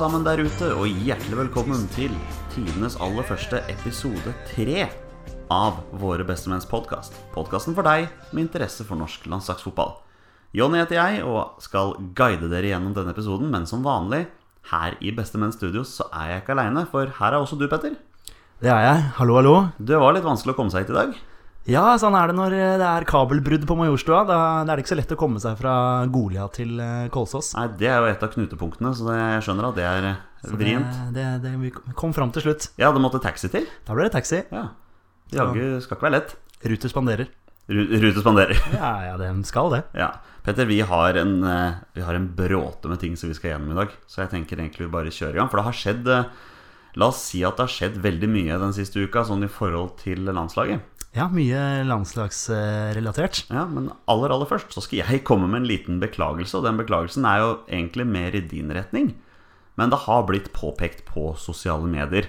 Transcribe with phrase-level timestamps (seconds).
[0.00, 2.12] sammen der ute, og hjertelig velkommen til
[2.54, 4.86] tidenes aller første episode tre
[5.52, 7.18] av Våre bestemenns podkast.
[7.34, 9.98] Podkasten for deg med interesse for norsk landslagsfotball.
[10.56, 14.22] Jonny heter jeg og skal guide dere gjennom denne episoden, men som vanlig,
[14.72, 17.98] her i Bestemenns Studios så er jeg ikke aleine, for her er også du, Petter.
[18.60, 19.04] Det er jeg.
[19.20, 19.56] Hallo, hallo.
[19.76, 21.12] Det var litt vanskelig å komme seg hit i dag.
[21.68, 24.22] Ja, sånn er det når det er kabelbrudd på Majorstua.
[24.26, 25.74] Da er det ikke så lett å komme seg fra
[26.10, 27.52] Golia til eh, Kolsås.
[27.58, 30.08] Nei, Det er jo et av knutepunktene, så jeg skjønner at det er
[30.56, 30.88] vrient.
[30.96, 32.70] Så det, det, det, vi kom fram til slutt.
[32.80, 33.68] Ja, det måtte taxi til.
[33.86, 34.40] Da ble det taxi.
[34.50, 34.64] Ja.
[35.36, 36.32] Jaggu skal ikke være lett.
[36.66, 37.28] Ruter spanderer.
[37.70, 38.56] Ru- Rute spanderer.
[38.80, 39.82] Ja, ja, det skal det.
[40.00, 40.08] Ja.
[40.42, 43.76] Petter, vi har, en, eh, vi har en bråte med ting som vi skal gjennom
[43.76, 43.92] i dag.
[44.08, 45.52] Så jeg tenker egentlig vi bare kjører i gang.
[45.52, 46.32] For det har skjedd eh,
[46.98, 49.92] La oss si at det har skjedd veldig mye den siste uka, sånn i forhold
[50.00, 50.80] til landslaget.
[51.10, 53.42] Ja, mye landslagsrelatert.
[53.50, 56.54] Ja, Men aller aller først så skal jeg komme med en liten beklagelse.
[56.58, 59.16] Og den beklagelsen er jo egentlig mer i din retning.
[59.74, 62.28] Men det har blitt påpekt på sosiale medier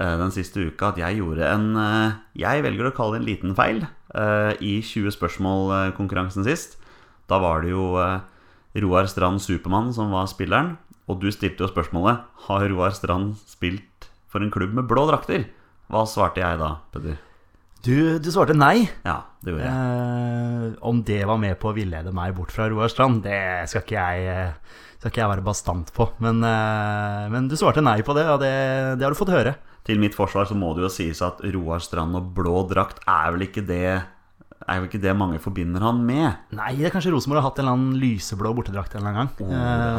[0.00, 3.28] eh, den siste uka at jeg gjorde en eh, Jeg velger å kalle det en
[3.28, 6.80] liten feil eh, i 20 spørsmål-konkurransen sist.
[7.30, 7.94] Da var det jo
[8.82, 10.74] Roar Strand Supermann som var spilleren.
[11.06, 15.46] Og du stilte jo spørsmålet Har Roar Strand spilt for en klubb med blå drakter.
[15.86, 17.22] Hva svarte jeg da, Peder?
[17.84, 18.88] Du, du svarte nei.
[19.06, 19.74] Ja, det gjorde jeg.
[19.74, 23.84] Eh, om det var med på å villede meg bort fra Roar Strand, det skal
[23.84, 26.08] ikke jeg, eh, skal ikke jeg være bastant på.
[26.24, 28.52] Men, eh, men du svarte nei på det, og det,
[28.98, 29.54] det har du fått høre.
[29.86, 33.36] Til mitt forsvar så må det jo sies at Roar Strand og blå drakt er
[33.36, 33.86] vel ikke det
[34.66, 36.40] Er jo ikke det mange forbinder han med.
[36.58, 39.30] Nei, det er kanskje Rosenborg har hatt en eller annen lyseblå bortedrakt en eller annen
[39.38, 39.52] gang.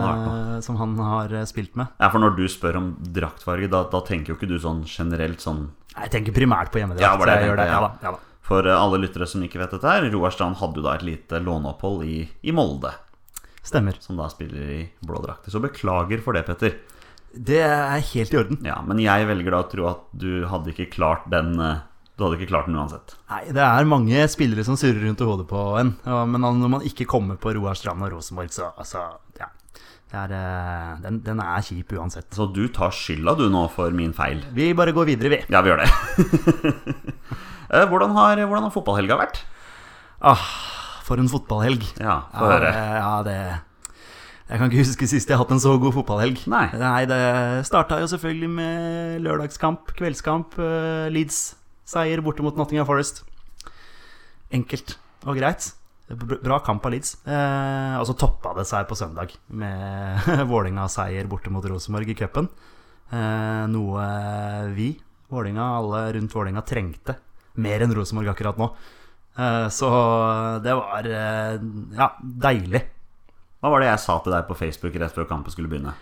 [0.04, 1.94] Vært eh, som han har eh, spilt med.
[2.02, 5.44] Ja, For når du spør om draktfarge, da, da tenker jo ikke du sånn generelt
[5.44, 7.06] sånn Jeg tenker primært på hjemmedrakt.
[7.06, 7.68] Ja, var det jeg jeg gjør det.
[7.72, 7.84] Ja ja.
[7.88, 8.24] da, ja da.
[8.47, 11.08] For eh, alle lyttere som ikke vet dette her, Roar Strand hadde jo da et
[11.08, 12.91] lite låneopphold i, i Molde.
[13.68, 13.97] Stemmer.
[14.03, 15.52] Som da spiller i blå drakter.
[15.52, 16.78] Så beklager for det, Petter.
[17.38, 18.62] Det er helt i orden.
[18.66, 21.84] Ja, Men jeg velger da å tro at du hadde ikke klart den eh,
[22.17, 23.13] Du hadde ikke klart den uansett.
[23.29, 25.91] Nei, Det er mange spillere som surrer rundt i hodet på en.
[26.05, 29.03] Ja, men når man ikke kommer på Roar Strand og Rosenborg, så altså,
[29.39, 29.51] ja.
[30.16, 32.29] Er, eh, den, den er kjip uansett.
[32.33, 34.39] Så du tar skylda du nå for min feil.
[34.55, 35.39] Vi bare går videre, vi.
[35.51, 35.91] Ja, vi gjør det.
[37.67, 39.41] Eh, hvordan, har, hvordan har fotballhelga vært?
[40.23, 40.39] Ah,
[41.03, 41.81] for en fotballhelg.
[41.99, 42.69] Ja, få Ja, høre.
[42.72, 43.34] ja, det
[44.47, 46.45] Jeg kan ikke huske sist jeg har hatt en så god fotballhelg.
[46.47, 46.69] Nei.
[47.11, 47.19] Det
[47.67, 50.55] starta jo selvfølgelig med lørdagskamp, kveldskamp.
[50.63, 51.41] uh, Leeds
[51.88, 53.24] seier borte mot Nottingham Forest.
[54.53, 55.72] Enkelt og greit.
[56.08, 57.18] Bra kamp av Leeds.
[57.28, 62.47] Eh, og så toppa det seg på søndag med Vålinga-seier borte mot Rosenborg i cupen.
[63.12, 64.06] Eh, noe
[64.76, 64.94] vi,
[65.31, 67.18] Vålinga, alle rundt Vålinga, trengte
[67.64, 68.70] mer enn Rosenborg akkurat nå.
[69.38, 69.90] Eh, så
[70.64, 71.58] det var eh,
[71.97, 72.84] ja, deilig.
[73.58, 75.96] Hva var det jeg sa til deg på Facebook rett før kampen skulle begynne?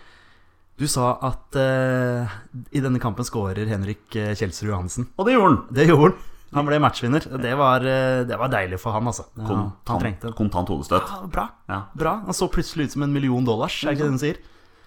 [0.76, 2.32] Du sa at uh,
[2.68, 5.06] i denne kampen skårer Henrik eh, Kjelsrud Johansen.
[5.16, 5.60] Og det gjorde han!
[5.72, 6.32] Det gjorde han.
[6.56, 7.24] Han ble matchvinner.
[7.42, 9.24] Det var, eh, det var deilig for han, altså.
[9.34, 11.08] Ja, han Kontant, trengte kontant hodestøt.
[11.08, 11.46] Ja, bra.
[11.68, 11.80] Ja.
[11.96, 12.12] bra.
[12.28, 14.38] Han så plutselig ut som en million dollars, er ikke det den sier?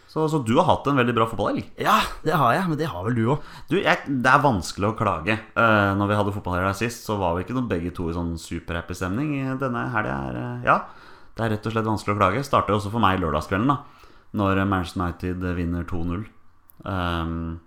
[0.10, 1.68] Så, så du har hatt en veldig bra fotballhelg?
[1.78, 3.52] Ja, det har jeg, men det har vel du òg.
[3.70, 5.36] Du, Det er vanskelig å klage.
[5.54, 8.34] Uh, når vi hadde fotballhelg sist, så var vi ikke noe begge to i sånn
[8.42, 9.36] superhappy stemning.
[9.62, 10.80] Denne helga er uh, Ja,
[11.38, 12.46] det er rett og slett vanskelig å klage.
[12.48, 13.99] Starter også for meg lørdagskvelden, da.
[14.38, 16.25] Når Manchester United vinner 2-0.
[16.85, 17.59] Um,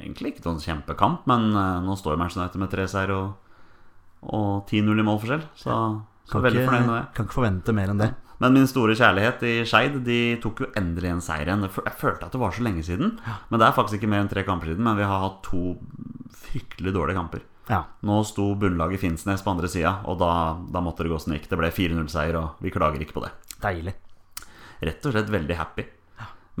[0.00, 3.34] egentlig ikke noen kjempekamp, men uh, nå står Manchester United med tre seier og,
[4.24, 5.44] og 10-0 i målforskjell.
[5.54, 5.76] Så,
[6.24, 7.04] så Kan, veldig ikke- fornøyd med det.
[7.18, 8.10] kan ikke forvente mer enn det.
[8.40, 11.60] Men min store kjærlighet i Skeid De tok jo endelig en seier igjen.
[11.68, 13.18] Jeg følte at det var så lenge siden.
[13.50, 14.80] Men det er faktisk ikke mer enn tre kamper siden.
[14.86, 15.74] Men vi har hatt to
[16.32, 17.42] fryktelig dårlige kamper.
[17.68, 17.82] Ja.
[18.02, 21.42] Nå sto bunnlaget Finnsnes på andre sida, og da, da måtte det gå som det
[21.42, 21.50] gikk.
[21.52, 23.30] Det ble 4-0-seier, og vi klager ikke på det.
[23.62, 23.92] Deilig.
[24.80, 25.84] Rett og slett veldig happy.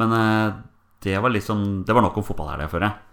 [0.00, 0.58] Men eh,
[1.04, 3.06] det var liksom Det var nok om fotball her, det, føler jeg.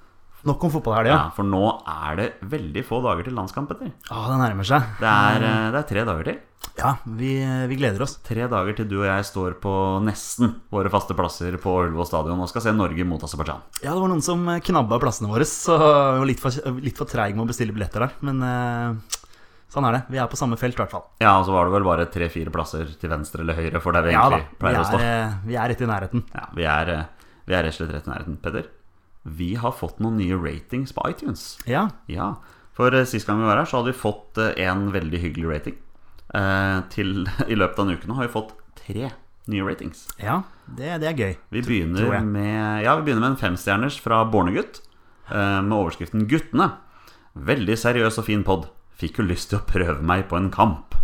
[0.47, 1.29] Nok om fotball her, Ja, ja.
[1.35, 3.89] for nå er det veldig få dager til landskamp, Petter.
[4.13, 4.85] Å, det nærmer seg.
[5.01, 6.43] Det er, eh, det er tre dager til.
[6.77, 7.31] Ja, vi,
[7.71, 8.17] vi gleder oss.
[8.21, 9.71] Tre dager til du og jeg står på
[10.05, 13.63] nesten våre faste plasser på Ullevål stadion og skal se Norge mot Aserbajdsjan.
[13.81, 17.09] Ja, det var noen som knabba plassene våre, så vi var litt for, litt for
[17.09, 18.13] treige med å bestille billetter der.
[18.29, 19.16] Men eh,
[19.69, 20.01] sånn er det.
[20.13, 21.05] Vi er på samme felt, i hvert fall.
[21.21, 24.07] Ja, og så var det vel bare tre-fire plasser til venstre eller høyre for der
[24.07, 24.37] vi Ja da.
[24.39, 24.99] egentlig Vi er, å stå.
[25.03, 26.23] eh, vi er rett i nærheten.
[26.33, 27.03] Ja, vi er, eh,
[27.47, 28.37] vi er rett og slett rett i nærheten.
[28.41, 28.69] Peder,
[29.27, 31.57] vi har fått noen nye ratings på iTunes.
[31.67, 31.89] Ja.
[32.07, 32.35] Ja,
[32.73, 35.77] for eh, sist gang vi var her, så hadde vi fått en veldig hyggelig rating.
[36.33, 39.11] Eh, til, I løpet av en uke nå har vi fått tre
[39.47, 40.07] nye ratings.
[40.19, 40.41] ja
[40.75, 41.35] det, det er gøy.
[41.55, 44.81] Vi begynner med, ja, vi begynner med en femstjerners fra Bornegutt
[45.31, 46.73] eh, med overskriften 'Guttene'.
[47.35, 48.65] Veldig seriøs og fin pod.
[48.97, 50.95] Fikk jo lyst til å prøve meg på en kamp.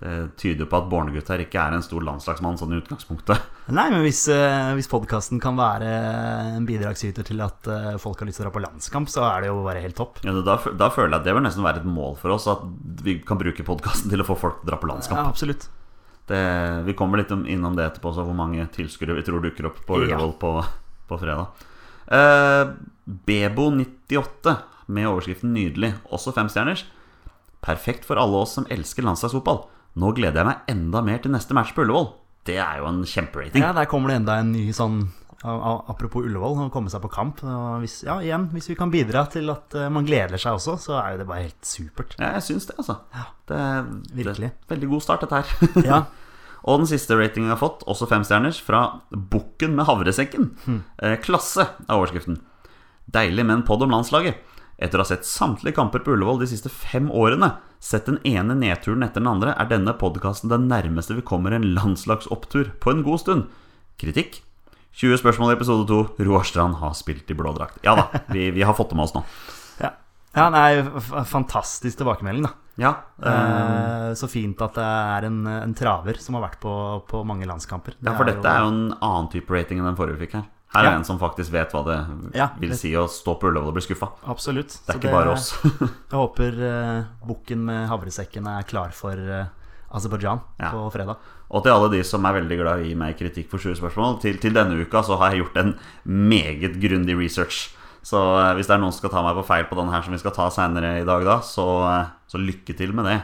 [0.00, 3.42] Det tyder på at Bornegutt her ikke er en stor landslagsmann sånn i utgangspunktet.
[3.76, 5.90] Nei, men hvis, eh, hvis podkasten kan være
[6.56, 9.44] en bidragsyter til at eh, folk har lyst til å dra på landskamp, så er
[9.44, 10.22] det jo bare helt topp.
[10.24, 12.64] Ja, da, da føler jeg at det bør nesten være et mål for oss, at
[13.04, 15.20] vi kan bruke podkasten til å få folk til å dra på landskamp.
[15.20, 15.68] Ja, absolutt.
[16.30, 16.40] Det,
[16.86, 20.00] vi kommer litt innom det etterpå, så hvor mange tilskuere vi tror dukker opp på
[20.08, 20.22] Ja.
[20.40, 20.54] På,
[21.10, 21.66] på fredag.
[22.08, 22.72] Eh,
[23.28, 24.56] Bebo98
[24.90, 26.86] med overskriften 'Nydelig', også femstjerners.
[27.64, 29.64] Perfekt for alle oss som elsker landslagsfotball.
[30.00, 32.12] Nå gleder jeg meg enda mer til neste match på Ullevål.
[32.48, 33.62] Det er jo en kjemperating.
[33.62, 35.02] Ja, der kommer det enda en ny sånn
[35.40, 37.38] Apropos Ullevål, å komme seg på kamp.
[37.80, 40.98] Hvis, ja, igjen, hvis vi kan bidra til at eh, man gleder seg også, så
[41.00, 42.16] er jo det bare helt supert.
[42.20, 42.98] Ja, jeg syns det, altså.
[43.16, 43.24] Ja.
[43.48, 43.60] Det,
[44.18, 44.50] Virkelig.
[44.52, 45.70] Det, veldig god start, dette her.
[45.90, 46.02] Ja,
[46.60, 50.50] Og den siste ratingen jeg har fått, også femstjerners, fra Bukken med havresekken.
[50.66, 50.82] Hmm.
[51.00, 52.36] Eh, klasse er overskriften.
[53.08, 54.44] Deilig med en pod om landslaget.
[54.80, 57.52] Etter å ha sett samtlige kamper på Ullevål de siste fem årene,
[57.84, 61.68] sett den ene nedturen etter den andre, er denne podkasten den nærmeste vi kommer en
[61.76, 63.50] landslagsopptur på en god stund.
[64.00, 64.40] Kritikk?
[64.96, 66.24] 20 spørsmål i episode 2.
[66.26, 67.78] Roar Strand har spilt i blå drakt.
[67.86, 69.22] Ja da, vi, vi har fått det med oss nå.
[69.84, 69.92] ja.
[70.34, 70.80] ja nei,
[71.28, 72.56] fantastisk tilbakemelding, da.
[72.80, 76.72] Ja, eh, Eh, så fint at det er en, en traver som har vært på,
[77.08, 77.96] på mange landskamper.
[78.00, 80.48] ja, for dette er jo en annen type rating enn den forrige vi fikk her.
[80.70, 80.96] Her er Ja.
[81.00, 81.96] en som faktisk vet hva det
[82.38, 84.08] Ja, vil det- si å stå på Ullevål og bli skuffa.
[84.30, 84.68] Absolutt.
[84.86, 85.48] Det er Så ikke bare oss.
[86.10, 89.46] Jeg håper uh, bukken med havresekken er klar for uh,
[89.92, 90.70] Aserbajdsjan Ja.
[90.70, 91.16] på fredag.
[91.50, 93.74] Og til alle de som er veldig glad i å gi meg kritikk for 20
[93.80, 95.72] spørsmål, til, til denne uka så har jeg gjort en
[96.06, 97.72] meget grundig research.
[98.06, 100.02] Så uh, hvis det er noen som skal ta meg på feil på den her
[100.06, 103.18] som vi skal ta seinere i dag, da, så, uh, så lykke til med det.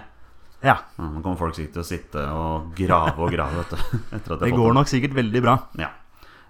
[0.64, 3.62] Ja, Nå kommer folk sikkert til å sitte og grave og grave.
[4.16, 4.74] Etter at det har fått går den.
[4.80, 5.54] nok sikkert veldig bra.
[5.78, 5.92] Ja.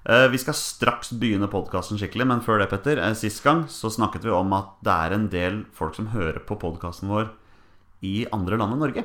[0.08, 2.98] Eh, Vi skal straks begynne podkasten skikkelig, men før det, Petter.
[3.02, 6.38] eh, Sist gang så snakket vi om at det er en del folk som hører
[6.46, 7.30] på podkasten vår
[8.02, 9.04] i andre land enn Norge.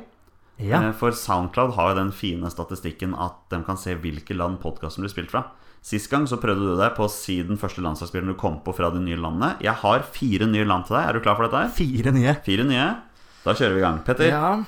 [0.60, 4.60] Ja, Eh, For Soundcloud har jo den fine statistikken at de kan se hvilke land
[4.62, 5.46] podkasten blir spilt fra.
[5.82, 8.76] Sist gang så prøvde du deg på å si den første landslagsspilleren du kom på
[8.76, 9.56] fra de nye landene.
[9.60, 11.08] Jeg har fire nye land til deg.
[11.10, 11.58] Er du klar for dette?
[11.64, 11.70] her?
[11.70, 12.36] Fire nye.
[12.46, 13.02] Fire nye.
[13.44, 14.00] Da kjører vi i gang.
[14.06, 14.64] Petter, Ja.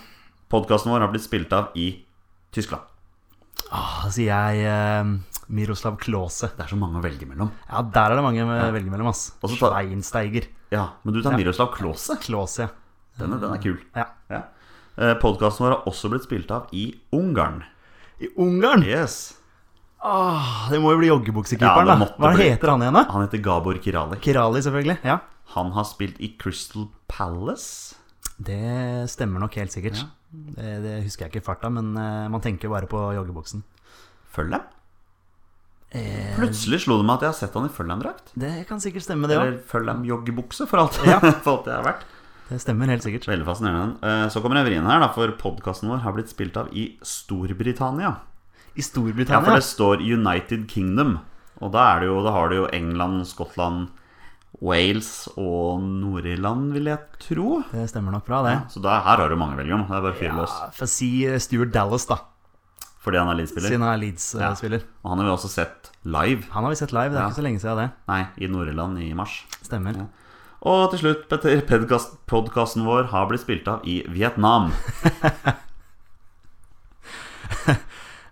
[0.50, 2.03] podkasten vår har blitt spilt av i
[2.51, 2.81] Tyskland.
[3.71, 5.03] Ah, sier jeg eh,
[5.54, 6.50] Miroslav Klause.
[6.58, 7.52] Det er så mange å velge mellom.
[7.70, 9.28] Ja, der er det mange å velge mellom, ass.
[9.42, 10.48] Tar- Schweinsteiger.
[10.74, 11.38] Ja, Men du tar Ja.
[11.38, 12.18] Miroslav Klause.
[12.24, 12.70] Klause, ja.
[13.20, 13.78] Den er, den er kul.
[13.96, 14.08] ja.
[14.34, 14.42] Ja.
[15.22, 17.64] Podkasten vår har også blitt spilt av i Ungarn.
[18.22, 18.84] I Ungarn?
[18.86, 19.36] Yes
[20.06, 22.06] Ah, det må jo bli Ja, joggebuksekeeperen, ja, da.
[22.20, 22.50] Hva bli.
[22.52, 23.04] heter han igjen, da?
[23.14, 24.18] Han heter Gabor Kirali.
[24.20, 24.98] Kirali, selvfølgelig.
[25.08, 25.20] Ja.
[25.56, 27.96] Han har spilt i Crystal Palace.
[28.38, 30.04] Det stemmer nok helt sikkert.
[30.34, 33.64] Det, det husker jeg ikke i farta, men eh, man tenker jo bare på joggebuksen.
[34.36, 34.62] Følg dem.
[35.94, 38.31] Eh, Plutselig slo det meg at jeg har sett han i Følham-drakt.
[38.40, 39.45] det kan sikkert stemme, det òg.
[39.45, 41.19] Eller Følham-joggebukse, for alt, Ja.
[41.45, 42.04] for alt det har vært.
[42.50, 43.28] Det stemmer helt sikkert.
[43.30, 43.98] Veldig fascinerende.
[44.04, 46.98] Eh, Så kommer jeg vrien her, da, for podkasten vår har blitt spilt av i
[47.06, 48.16] Storbritannia.
[48.75, 49.38] I Storbritannia?
[49.38, 51.19] Ja, for det står United Kingdom.
[51.62, 53.92] Og da, er det jo, da har du jo England, Skottland,
[54.63, 57.62] Wales og Nord-Irland, vil jeg tro.
[57.72, 58.51] Det stemmer nok bra, det.
[58.57, 59.86] Ja, så da, her har du mange å velge om.
[59.88, 60.54] Det er bare å fyre løs.
[60.60, 62.19] Ja, For å si eh, Stuart Dallas, da.
[63.04, 63.68] Fordi han er Leeds-spiller.
[63.74, 64.84] Siden han er Leeds-spiller.
[65.04, 66.46] Og han har vi også sett live.
[66.54, 67.30] Han har vi sett live, det er Ja.
[67.30, 67.90] ikke så lenge siden det.
[68.07, 69.42] Nei, i Nord-Irland i mars.
[69.62, 69.98] Stemmer.
[69.98, 70.06] Ja.
[70.64, 71.60] Og til slutt, Petter,
[72.31, 74.72] podkasten vår har blitt spilt av i Vietnam.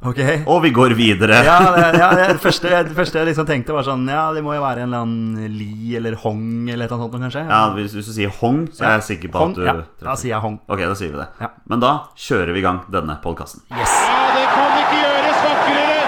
[0.02, 0.18] Ok.
[0.50, 1.44] Og vi går videre.
[1.46, 4.42] Ja, det, ja det, det, første, det første jeg liksom tenkte, var sånn Ja, det
[4.42, 7.44] må jo være en eller annen Li eller Hong eller et eller annet sånt, kanskje.
[7.52, 9.76] Ja, hvis, hvis du sier Hong, så er jeg sikker på Hong, at du ja,
[10.02, 10.58] da sier jeg Hong.
[10.66, 11.28] Ok, da sier vi det.
[11.44, 11.52] Ja.
[11.70, 13.62] Men da kjører vi i gang denne podkasten.
[13.70, 13.94] Yes.
[14.10, 16.02] Ja, det kan ikke gjøres vakrere.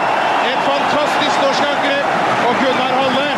[0.50, 2.18] Et fantastisk norsk angrep.
[2.50, 3.30] Og Gunnar Halle,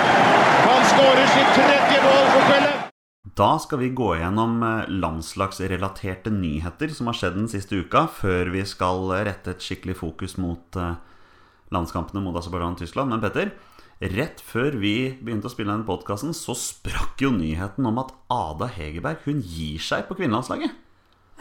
[0.63, 2.79] han skårer sitt tredje mål for kvelden.
[3.35, 8.53] Da skal vi gå gjennom eh, landslagsrelaterte nyheter som har skjedd den siste uka, før
[8.53, 10.95] vi skal rette et skikkelig fokus mot eh,
[11.75, 13.11] landskampene mot Aserbajdsjan og Tyskland.
[13.11, 13.51] Men Petter,
[14.15, 18.71] rett før vi begynte å spille denne podkasten, så sprakk jo nyheten om at Ada
[18.77, 20.71] Hegerberg hun gir seg på kvinnelandslaget.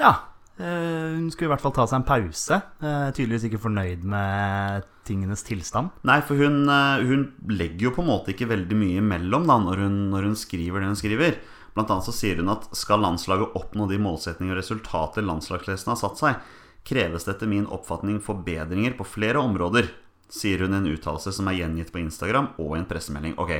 [0.03, 0.17] Ja.
[0.59, 2.63] eh, hun skulle i hvert fall ta seg en pause.
[2.83, 5.95] Tydeligvis ikke fornøyd med tingenes tilstand.
[6.03, 6.65] Nei, for hun,
[7.07, 10.41] hun legger jo på en måte ikke veldig mye imellom da, når hun, når hun
[10.43, 11.45] skriver det hun skriver.
[11.75, 15.99] Blant annet så sier hun at skal landslaget oppnå de målsetninger og resultater landslagsledelsen har
[16.01, 16.53] satt seg,
[16.87, 19.89] kreves det etter min oppfatning forbedringer på flere områder,
[20.31, 23.35] sier hun i en uttalelse som er gjengitt på Instagram og i en pressemelding.
[23.43, 23.57] Ok,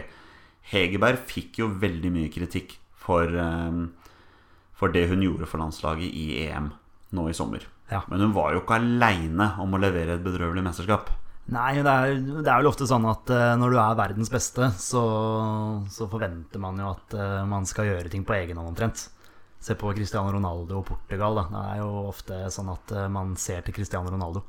[0.71, 3.83] Hegerberg fikk jo veldig mye kritikk for, eh,
[4.75, 6.73] for det hun gjorde for landslaget i EM
[7.15, 7.67] nå i sommer.
[7.91, 8.03] Ja.
[8.09, 11.11] Men hun var jo ikke aleine om å levere et bedrøvelig mesterskap.
[11.53, 14.71] Nei, det er, det er vel ofte sånn at uh, når du er verdens beste,
[14.81, 15.03] så,
[15.93, 19.11] så forventer man jo at uh, man skal gjøre ting på egen hånd omtrent.
[19.65, 21.37] Se på Cristiano Ronaldo og Portugal.
[21.37, 21.45] Da.
[21.53, 24.47] Det er jo ofte sånn at uh, man ser til Cristiano Ronaldo.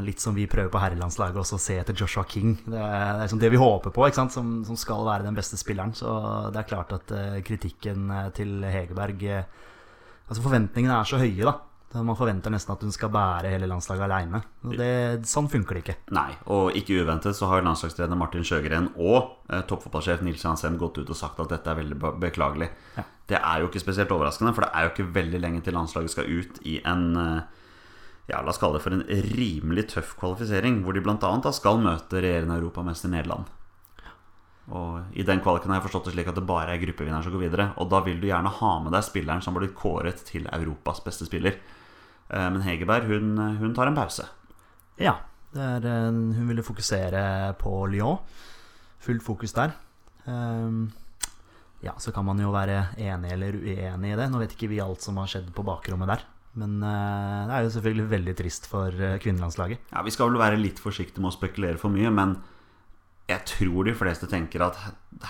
[0.00, 2.54] Litt som vi prøver på herrelandslaget også å se etter Joshua King.
[2.62, 4.06] Det er, det er liksom det vi håper på?
[4.16, 4.30] Som,
[4.64, 5.92] som skal være den beste spilleren.
[5.92, 6.08] Så
[6.54, 7.12] det er klart at
[7.44, 8.08] kritikken
[8.38, 11.52] til Hegerberg Altså Forventningene er så høye, da.
[12.04, 14.40] Man forventer nesten at hun skal bære hele landslaget aleine.
[15.26, 15.96] Sånn funker det ikke.
[16.16, 20.98] Nei, og ikke uventet så har landslagstrener Martin Sjøgren og eh, toppfotballsjef Nils Hansen gått
[20.98, 22.70] ut og sagt at dette er veldig be- beklagelig.
[22.96, 23.06] Ja.
[23.26, 26.12] Det er jo ikke spesielt overraskende, for det er jo ikke veldig lenge til landslaget
[26.12, 27.62] skal ut i en eh,
[28.30, 29.06] ja, la oss kalle det for en
[29.38, 31.52] rimelig tøff kvalifisering, hvor de bl.a.
[31.54, 33.46] skal møte regjerende europamester Nederland.
[34.66, 37.34] Og I den kvaliken har jeg forstått det slik at det bare er gruppevinneren som
[37.36, 37.66] går videre.
[37.78, 40.98] Og da vil du gjerne ha med deg spilleren som har blitt kåret til Europas
[41.04, 41.60] beste spiller.
[42.30, 44.26] Eh, Men Hegerberg hun, hun tar en pause.
[45.00, 45.16] Ja.
[45.56, 48.18] Det er, hun ville fokusere på Lyon.
[49.00, 49.72] Fullt fokus der.
[50.28, 50.90] Ehm,
[51.84, 54.26] ja, så kan man jo være enig eller uenig i det.
[54.32, 56.24] Nå vet ikke vi alt som har skjedd på bakrommet der.
[56.60, 59.86] Men eh, det er jo selvfølgelig veldig trist for eh, kvinnelandslaget.
[59.94, 62.36] Ja, Vi skal vel være litt forsiktige med å spekulere for mye, men
[63.30, 64.76] jeg tror de fleste tenker at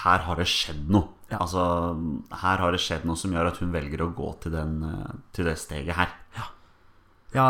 [0.05, 1.13] her har det skjedd noe.
[1.31, 1.39] Ja.
[1.43, 1.63] Altså,
[2.43, 4.77] Her har det skjedd noe som gjør at hun velger å gå til, den,
[5.35, 6.13] til det steget her.
[6.37, 6.51] Ja,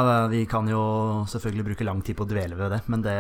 [0.03, 3.17] det- vi kan jo selvfølgelig bruke lang tid på å dvele ved det, men det,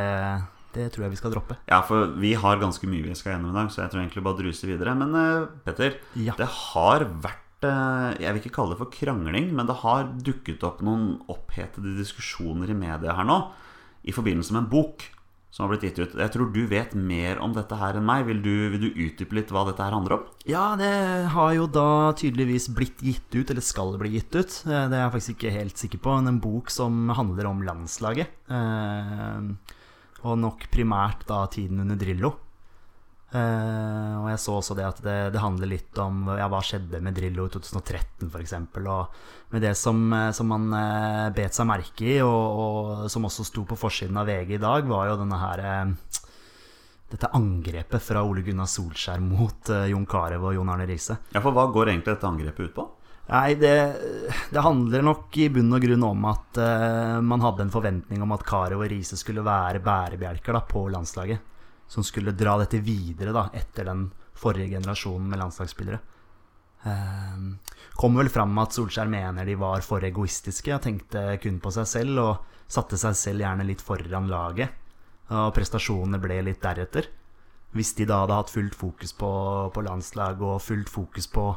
[0.74, 1.56] det tror jeg vi skal droppe.
[1.68, 4.24] Ja, for vi har ganske mye vi skal gjennom i dag, så jeg tror egentlig
[4.26, 4.94] bare druser videre.
[4.98, 6.34] Men eh, Petter, Ja.
[6.36, 10.62] det har vært eh, Jeg vil ikke kalle det for krangling, men det har dukket
[10.64, 13.38] opp noen opphetede diskusjoner i media her nå
[14.06, 15.02] i forbindelse med en bok
[15.50, 16.14] som har blitt gitt ut.
[16.20, 18.26] Jeg tror du vet mer om dette her enn meg.
[18.28, 20.24] Vil du, du utdype litt hva dette her handler om?
[20.44, 20.90] Ja, det
[21.32, 24.58] har jo da tydeligvis blitt gitt ut, eller skal bli gitt ut.
[24.66, 26.16] Eh, Det er jeg faktisk ikke helt sikker på.
[26.18, 28.34] Men en bok som handler om landslaget.
[28.52, 29.72] Eh,
[30.26, 32.34] og nok primært da tiden under Drillo.
[33.34, 37.00] Eh, og jeg så også det at det, det handler litt om ja, hva skjedde
[37.02, 38.54] med Drillo i 2013 f.eks.
[38.78, 39.16] Og
[39.54, 43.46] med det som, eh, som man uh, bet seg merke i, og, og som også
[43.48, 46.22] sto på forsiden av VG i dag, var jo denne her uh,
[47.10, 51.14] dette angrepet fra Ole Gunnar Solskjær mot Jon Carew og Jon Arne Riise.
[51.34, 52.86] Ja, for hva går egentlig dette angrepet ut på?
[53.26, 53.74] Nei, det,
[54.50, 56.58] det handler nok i bunn og grunn om at
[57.22, 61.55] man hadde en forventning om at Carew og Riise skulle være bærebjelker da, på landslaget.
[61.88, 66.00] Som skulle dra dette videre da, etter den forrige generasjonen med landslagsspillere.
[66.86, 67.36] Eh,
[67.94, 71.88] kom vel fram at Solskjær mener de var for egoistiske og tenkte kun på seg
[71.90, 74.82] selv, og satte seg selv gjerne litt foran laget.
[75.34, 77.08] Og prestasjonene ble litt deretter.
[77.74, 79.30] Hvis de da hadde hatt fullt fokus på,
[79.74, 81.48] på landslag og fullt fokus på,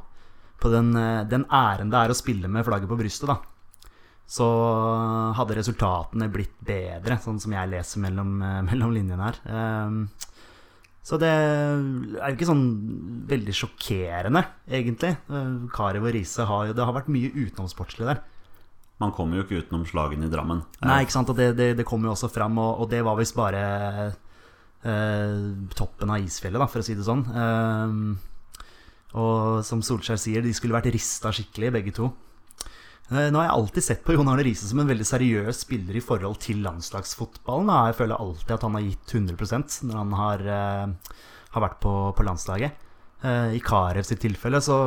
[0.60, 3.38] på den, eh, den æren det er å spille med flagget på brystet, da,
[4.30, 4.46] så
[5.34, 9.40] hadde resultatene blitt bedre, sånn som jeg leser mellom, eh, mellom linjene her.
[9.50, 10.04] Ehm,
[11.10, 12.66] Så det er jo ikke sånn
[13.26, 15.16] veldig sjokkerende, egentlig.
[15.74, 18.20] Karev og Riise har jo Det har vært mye utenomsportslig der.
[19.00, 20.62] Man kommer jo ikke utenom slagene i Drammen.
[20.84, 23.18] Nei, ikke sant, og det, det, det kommer jo også fram, og, og det var
[23.18, 24.14] visst bare
[24.84, 27.24] eh, toppen av isfjellet, da, for å si det sånn.
[27.26, 28.68] Eh,
[29.18, 32.12] og som Solskjær sier, de skulle vært rista skikkelig, begge to.
[33.10, 35.98] Eh, nå har jeg alltid sett på Jon Arne Riise som en veldig seriøs spiller
[35.98, 37.72] i forhold til landslagsfotballen.
[37.90, 41.16] Jeg føler alltid at han har gitt 100% når han har, eh,
[41.56, 42.86] har vært på, på landslaget.
[43.26, 44.78] Eh, I Karev sitt tilfelle så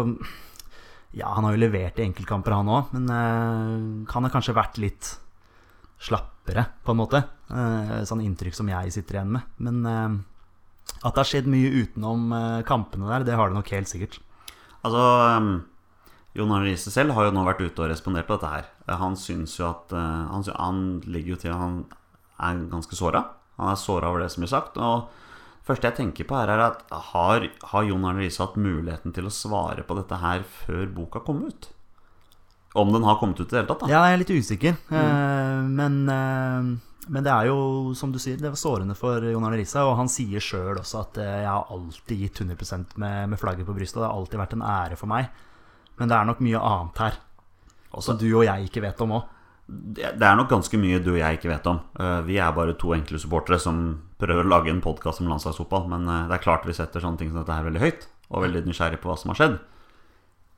[1.13, 5.11] Ja, han har jo levert i enkeltkamper, han òg, men han har kanskje vært litt
[6.01, 7.21] slappere, på en måte.
[8.09, 9.43] Sånn inntrykk som jeg sitter igjen med.
[9.61, 12.33] Men at det har skjedd mye utenom
[12.65, 14.17] kampene der, det har det nok helt sikkert.
[14.89, 15.05] Altså
[15.37, 15.53] um,
[16.33, 18.69] Jon Arne Riise selv har jo nå vært ute og respondert på dette her.
[18.87, 21.83] Eh, Han syns jo at eh, Han, han ligger jo til Han
[22.41, 23.27] er ganske såra.
[23.61, 24.79] Han er såra over det som blir sagt.
[24.81, 26.81] Og det første jeg tenker på her, er at
[27.13, 31.23] har, har Jon Arne Riise hatt muligheten til å svare på dette her før boka
[31.23, 31.69] kom ut?
[32.75, 33.93] Om den har kommet ut i det hele tatt, da.
[33.93, 34.81] Ja, jeg er litt usikker.
[34.89, 35.69] Mm.
[35.77, 36.73] men, eh,
[37.13, 39.85] men det er jo, som du sier, det var sårende for Jon Arne Riise.
[39.85, 43.77] Og han sier sjøl også at jeg har alltid gitt 100% med, med flagget på
[43.77, 44.01] brystet.
[44.01, 45.29] Det har alltid vært en ære for meg.
[45.99, 47.21] Men det er nok mye annet her
[48.01, 49.23] som du og jeg ikke vet om òg.
[49.69, 51.81] det er nok ganske mye du og jeg ikke vet om.
[52.01, 53.83] Eh, Vi er bare to enkle supportere som
[54.19, 55.89] prøver å lage en podkast om landslagsfotball.
[55.93, 58.43] Men eh, det er klart vi setter sånne ting som dette her veldig høyt, og
[58.47, 59.59] veldig nysgjerrig på hva som har skjedd.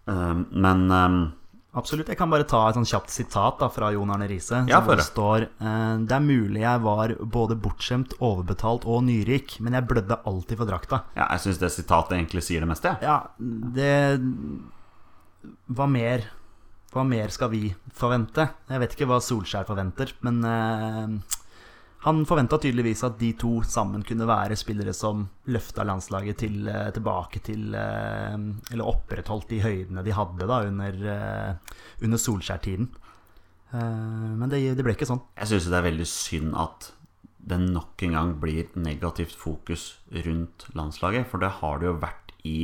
[0.08, 1.16] Eh, Men eh,
[1.74, 2.06] Absolutt.
[2.06, 4.60] Jeg kan bare ta et sånn kjapt sitat da, fra Jon Arne Riise.
[4.70, 9.88] Ja, det står Det er mulig jeg var både bortskjemt, overbetalt og nyrik, men jeg
[9.90, 11.00] blødde alltid for drakta.
[11.18, 12.94] ja, jeg syns det sitatet egentlig sier det meste.
[13.02, 13.16] Ja,
[13.74, 13.90] det
[15.68, 16.26] Hva mer
[16.94, 18.46] Hva mer skal vi forvente?
[18.70, 21.38] Jeg vet ikke hva Solskjær forventer, men eh,
[22.04, 26.90] Han forventa tydeligvis at de to sammen kunne være spillere som løfta landslaget til, eh,
[26.94, 28.36] tilbake til eh,
[28.70, 32.90] Eller opprettholdt de høydene de hadde da under, eh, under Solskjær-tiden.
[33.72, 35.24] Eh, Men det, det ble ikke sånn.
[35.40, 36.92] Jeg syns det er veldig synd at
[37.44, 41.26] det nok en gang blir negativt fokus rundt landslaget.
[41.28, 42.58] For det har det jo vært i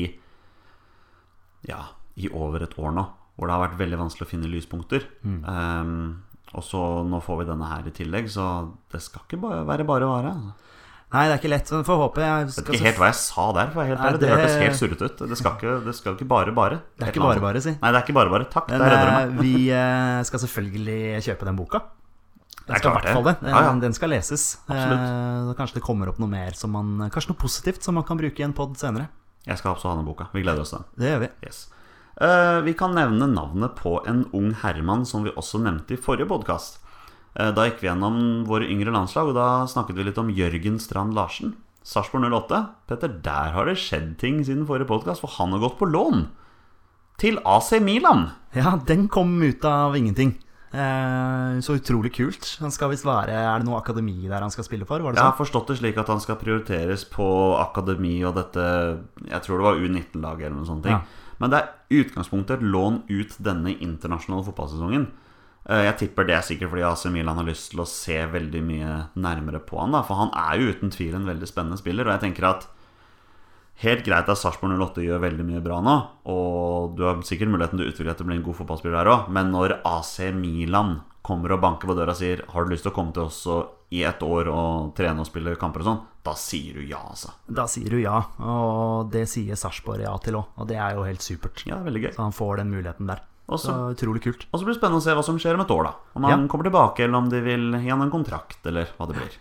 [1.68, 1.82] Ja,
[2.16, 3.06] i over et år nå.
[3.36, 5.06] Hvor det har vært veldig vanskelig å finne lyspunkter.
[5.24, 9.62] Um, og så nå får vi denne her i tillegg, så det skal ikke bare
[9.68, 10.32] være bare vare.
[10.34, 10.52] altså.
[11.10, 11.70] Nei, det er ikke lett.
[11.74, 14.18] Men får håpe jeg vet ikke helt hva jeg sa der, for helt ærlig.
[14.20, 15.22] Det det- hørtes helt surrete ut.
[15.30, 16.76] Det skal ikke, det skal ikke bare bare.
[16.98, 17.70] Det er ikke bare bare, si.
[17.70, 18.44] Nei, det er ikke bare bare.
[18.52, 19.40] Takk, Men der redder du eh, meg.
[19.40, 21.80] vi eh, skal selvfølgelig kjøpe den boka.
[21.80, 23.36] Det Den skal i hvert fall det.
[23.40, 23.50] det.
[23.50, 23.72] Ja, ja.
[23.82, 24.44] Den skal leses.
[24.68, 25.00] Absolutt.
[25.02, 28.18] Eh, Kanskje det kommer opp noe mer som man Kanskje noe positivt som man kan
[28.20, 29.08] bruke i en pod senere.
[29.46, 30.28] Jeg skal også ha den boka.
[30.32, 30.86] Vi gleder oss til den.
[31.00, 31.30] Det gjør vi.
[31.48, 31.64] Yes.
[32.20, 36.28] Eh, vi kan nevne navnet på en ung herremann som vi også nevnte i forrige
[36.28, 36.78] podkast.
[37.32, 41.14] da gikk vi gjennom våre yngre landslag, og da snakket vi litt om Jørgen Strand
[41.14, 41.52] Larsen.
[41.86, 42.58] Sarpsborg 08.
[42.90, 46.26] Petter, der har det skjedd ting siden forrige podkast, for han har gått på lån
[47.22, 48.32] til AC Milan.
[48.52, 50.34] Ja, den kom ut av ingenting.
[50.74, 52.56] Eh, så utrolig kult.
[52.60, 54.98] Han skal visst være Er det noe akademi der han skal spille for?
[55.02, 55.40] Var det Jeg har sånn?
[55.46, 57.26] forstått det slik at han skal prioriteres på
[57.58, 58.66] akademi og dette
[59.26, 60.82] Jeg tror det var U19-laget eller noe sånt.
[60.84, 60.92] ting.
[60.92, 61.02] Ja.
[61.40, 65.06] Men det er utgangspunktet et lån ut denne internasjonale fotballsesongen.
[65.68, 68.62] Eh, Jeg tipper det er sikkert fordi AC Milan har lyst til å se veldig
[68.64, 72.06] mye nærmere på han da For han er jo uten tvil en veldig spennende spiller,
[72.06, 72.68] og jeg tenker at
[73.80, 75.94] Helt greit at Sarpsborg 08 gjør veldig mye bra nå,
[76.28, 78.98] og du har sikkert muligheten til å utvikle deg til å bli en god fotballspiller
[78.98, 82.74] der òg, men når AC Milan kommer og banker på døra og sier 'Har du
[82.74, 85.80] lyst til å komme til oss og i ett år og trene og spille kamper
[85.82, 87.30] og sånn', da sier du ja, altså.
[87.50, 90.44] Da sier du ja, og det sier Sarpsborg ja til òg.
[90.58, 91.64] Og det er jo helt supert.
[91.66, 92.12] Ja, er veldig gøy.
[92.14, 93.20] Så han får den muligheten der.
[93.50, 94.44] Også, Så så utrolig kult.
[94.52, 95.92] og så blir det spennende å se hva som skjer om et år, da.
[96.14, 96.46] Om han Ja.
[96.46, 99.32] kommer tilbake, eller om de vil gi han en kontrakt, eller hva det blir.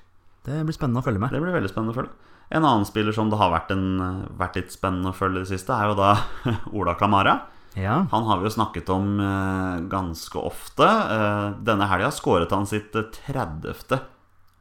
[0.46, 1.30] Det blir spennende å følge med.
[1.30, 2.10] Det blir veldig spennende å følge.
[2.52, 5.50] En annen spiller som det har vært, en, vært litt spennende å følge i det
[5.60, 6.16] siste, er jo da
[6.74, 7.42] Ola Kamara.
[7.76, 10.82] Ja, Han har vi jo snakket om eh, ganske ofte.
[10.82, 14.00] Eh, denne helga skåret han sitt eh, 30.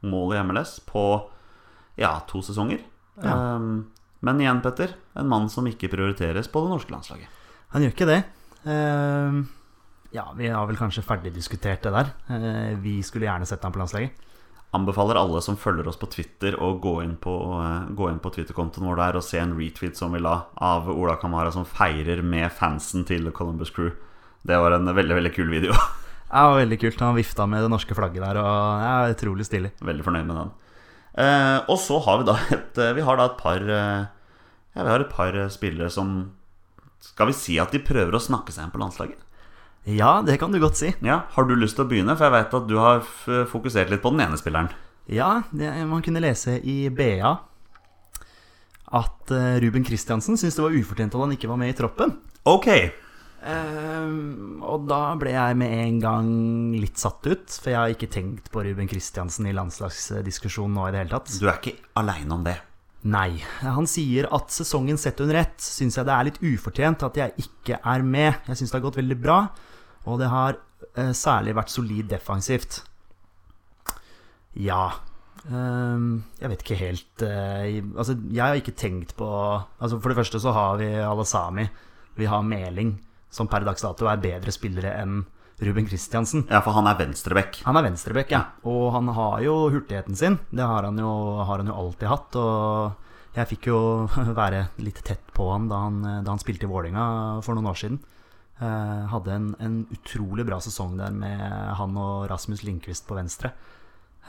[0.05, 1.03] mål i MLS på
[1.99, 2.81] ja, to sesonger.
[3.19, 3.35] Ja.
[3.55, 3.89] Um,
[4.23, 7.27] men igjen, Petter, en mann som ikke prioriteres på det norske landslaget.
[7.73, 8.23] han gjør ikke det.
[8.67, 9.37] Eh,
[10.15, 12.11] ja, vi har vel kanskje ferdigdiskutert det der.
[12.31, 14.25] Uh, vi skulle gjerne sett ham på landslaget.
[14.71, 18.29] Anbefaler alle som følger oss på Twitter, å gå inn på, eh, gå inn på
[18.29, 22.21] Twitter-kontoen vår der og se en retweet som vi la av Ola Kamara som feirer
[22.21, 23.89] med fansen til Columbus Crew.
[24.45, 25.73] Det var en veldig, veldig kul video.
[26.29, 26.99] Ja, veldig kult.
[27.01, 29.71] Han vifta med det norske flagget der, og ja, utrolig stilig.
[29.81, 30.51] Veldig fornøyd med den.
[31.19, 34.03] Eh, og så har vi da et eh, Vi har da et par eh,
[34.75, 36.11] Ja, vi har et par eh, spillere som
[37.01, 39.17] Skal vi si at de prøver å snakke seg inn på landslaget?
[39.89, 40.93] Ja, det kan du godt si.
[41.01, 42.13] Ja, Har du lyst til å begynne?
[42.13, 43.01] For jeg vet at du har
[43.49, 44.69] fokusert litt på den ene spilleren.
[45.09, 47.31] Ja, det, man kunne lese i BA
[48.99, 49.31] at
[49.63, 52.13] Ruben Kristiansen syntes det var ufortjent at han ikke var med i troppen.
[52.45, 52.69] Ok.
[53.47, 56.31] Ehm, og da ble jeg med en gang
[56.75, 60.91] litt satt ut, for jeg har ikke tenkt på Ruben Kristiansen i landslagsdiskusjonen nå i
[60.95, 61.31] det hele tatt.
[61.39, 62.57] Du er ikke aleine om det.
[63.07, 63.37] Nei.
[63.63, 67.45] Han sier at sesongen sett under ett syns jeg det er litt ufortjent at jeg
[67.45, 68.41] ikke er med.
[68.49, 69.37] Jeg syns det har gått veldig bra,
[70.03, 72.81] og det har uh, særlig vært solid defensivt.
[74.59, 74.89] Ja.
[75.47, 79.27] Ehm, jeg vet ikke helt uh, i- Altså, jeg har ikke tenkt på
[79.79, 81.69] Altså, For det første så har vi Alasami.
[82.19, 82.97] Vi har Meling,
[83.29, 85.21] som per dags dato er bedre spillere enn
[85.59, 86.45] Ruben Kristiansen.
[86.47, 87.61] Ja, for han er venstreback.
[87.65, 88.45] Han er venstreback, ja.
[88.69, 90.39] Og han har jo hurtigheten sin.
[90.55, 91.11] Det har han jo,
[91.43, 92.37] har han jo alltid hatt.
[92.39, 93.79] Og jeg fikk jo
[94.41, 97.03] være litt tett på han da han, da han spilte i Vålinga
[97.45, 97.99] for noen år siden.
[98.59, 101.43] Eh, hadde en, en utrolig bra sesong der med
[101.79, 103.51] han og Rasmus Lindqvist på venstre.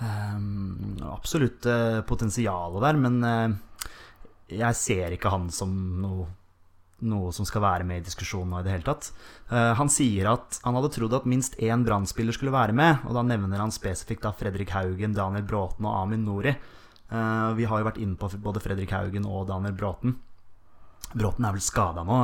[0.01, 0.37] Eh,
[1.11, 3.89] absolutt eh, potensialet der, men eh,
[4.61, 6.29] jeg ser ikke han som noe
[7.07, 9.11] noe som skal være med i diskusjonen nå i det hele tatt.
[9.51, 13.17] Uh, han sier at han hadde trodd at minst én Brann-spiller skulle være med, og
[13.17, 16.55] da nevner han spesifikt da Fredrik Haugen, Daniel Bråten og Amin Nori.
[17.11, 20.19] Uh, vi har jo vært inne på både Fredrik Haugen og Daniel Bråten.
[21.11, 22.17] Bråten er vel skada nå.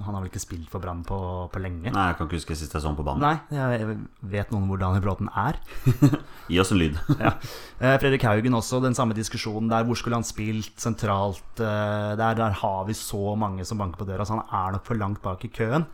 [0.00, 1.16] Han har vel ikke spilt for Brann på,
[1.52, 1.90] på lenge.
[1.92, 3.20] Nei, jeg kan ikke huske sist jeg så han på banen.
[3.20, 3.96] Nei, jeg
[4.32, 5.58] vet noen hvor Daniel Bråten er.
[6.52, 6.96] Gi oss en lyd.
[7.20, 7.34] Ja.
[7.76, 9.84] Eh, Fredrik Haugen også, den samme diskusjonen der.
[9.84, 11.44] Hvor skulle han spilt sentralt?
[11.60, 14.86] eh, Der, der har vi så mange som banker på døra, så han er nok
[14.88, 15.84] for langt bak i køen.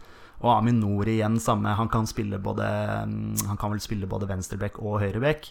[0.43, 1.75] Og Amin Nori igjen samme.
[1.79, 2.67] Han kan, spille både,
[3.07, 5.51] mm, han kan vel spille både venstreback og høyreback.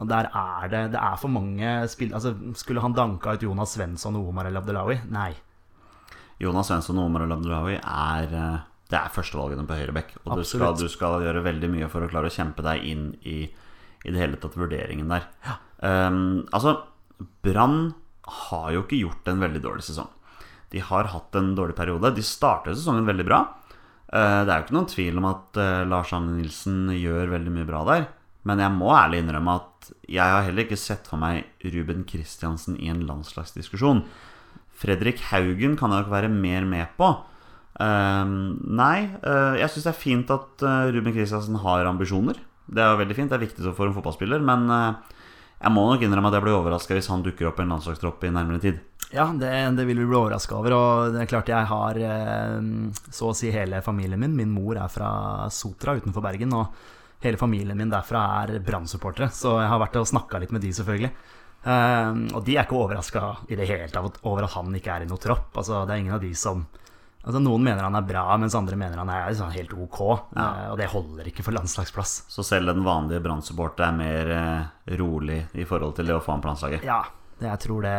[0.00, 2.12] Og der er det Det er for mange spill...
[2.16, 4.98] Altså, skulle han danka ut Jonas Svensson og Omar El Abdelawi?
[5.12, 5.30] Nei.
[6.42, 10.16] Jonas Svensson og Omar El-Abdelawi er eh, Det er førstevalgene på høyrebekk.
[10.24, 13.06] Og du skal, du skal gjøre veldig mye for å klare å kjempe deg inn
[13.22, 15.28] i, i det hele tatt vurderingen der.
[15.86, 16.76] Ehm, altså,
[17.46, 17.94] Brann
[18.48, 20.10] har jo ikke gjort en veldig dårlig sesong.
[20.72, 22.14] De har hatt en dårlig periode.
[22.16, 23.42] De startet sesongen veldig bra.
[24.12, 27.52] Uh, det er jo ikke noen tvil om at uh, Lars Arne Nilsen gjør veldig
[27.52, 28.06] mye bra der.
[28.48, 32.78] Men jeg må ærlig innrømme at jeg har heller ikke sett for meg Ruben Kristiansen
[32.80, 34.02] i en landslagsdiskusjon.
[34.82, 37.12] Fredrik Haugen kan jeg nok være mer med på.
[37.80, 38.36] Ehm,
[38.76, 42.38] nei, uh, jeg syns det er fint at eh, Ruben Kristiansen har ambisjoner.
[42.72, 44.42] Det er veldig fint, det er viktig for en fotballspiller.
[44.44, 45.18] Men uh,
[45.62, 48.26] jeg må nok innrømme at jeg blir overraska hvis han dukker opp i en landslagstropp
[48.26, 48.80] i nærmere tid.
[49.12, 50.76] Ja, det, det vil vi bli overraska over.
[50.76, 52.00] Og det er klart jeg har
[53.12, 54.34] så å si hele familien min.
[54.38, 55.10] Min mor er fra
[55.52, 56.72] Sotra utenfor Bergen, og
[57.22, 59.28] hele familien min derfra er Brann-supportere.
[59.34, 61.12] Så jeg har vært og snakka litt med de, selvfølgelig.
[61.62, 65.04] Eh, og de er ikke overraska i det hele tatt over at han ikke er
[65.04, 65.52] i noe tropp.
[65.54, 66.64] Altså, det er ingen av de som
[67.22, 69.98] Altså, Noen mener han er bra, mens andre mener han er sånn helt ok.
[70.34, 72.14] Eh, og det holder ikke for landslagsplass.
[72.26, 76.34] Så selv den vanlige Brann-supporter er mer eh, rolig i forhold til det å få
[76.34, 76.82] han på landslaget.
[76.82, 77.04] Ja,
[77.38, 77.94] det, jeg, tror det,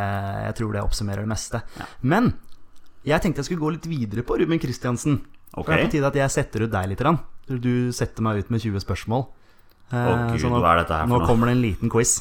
[0.49, 1.63] jeg tror det oppsummerer det meste.
[2.03, 2.33] Men
[3.07, 5.21] jeg tenkte jeg skulle gå litt videre på Ruben Kristiansen.
[5.53, 7.07] For Det er på tide at jeg setter ut deg litt.
[7.47, 9.27] Du setter meg ut med 20 spørsmål.
[9.87, 11.31] Eh, Å, Gud, så nå, hva er dette her for nå noe?
[11.31, 12.17] kommer det en liten quiz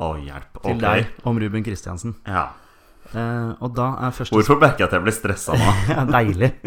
[0.00, 0.62] Å, hjelp.
[0.64, 2.14] til deg om Ruben Kristiansen.
[2.26, 2.46] Ja.
[3.12, 5.74] Eh, og da er første Hvorfor merker jeg at jeg blir stressa nå?
[6.16, 6.52] Deilig.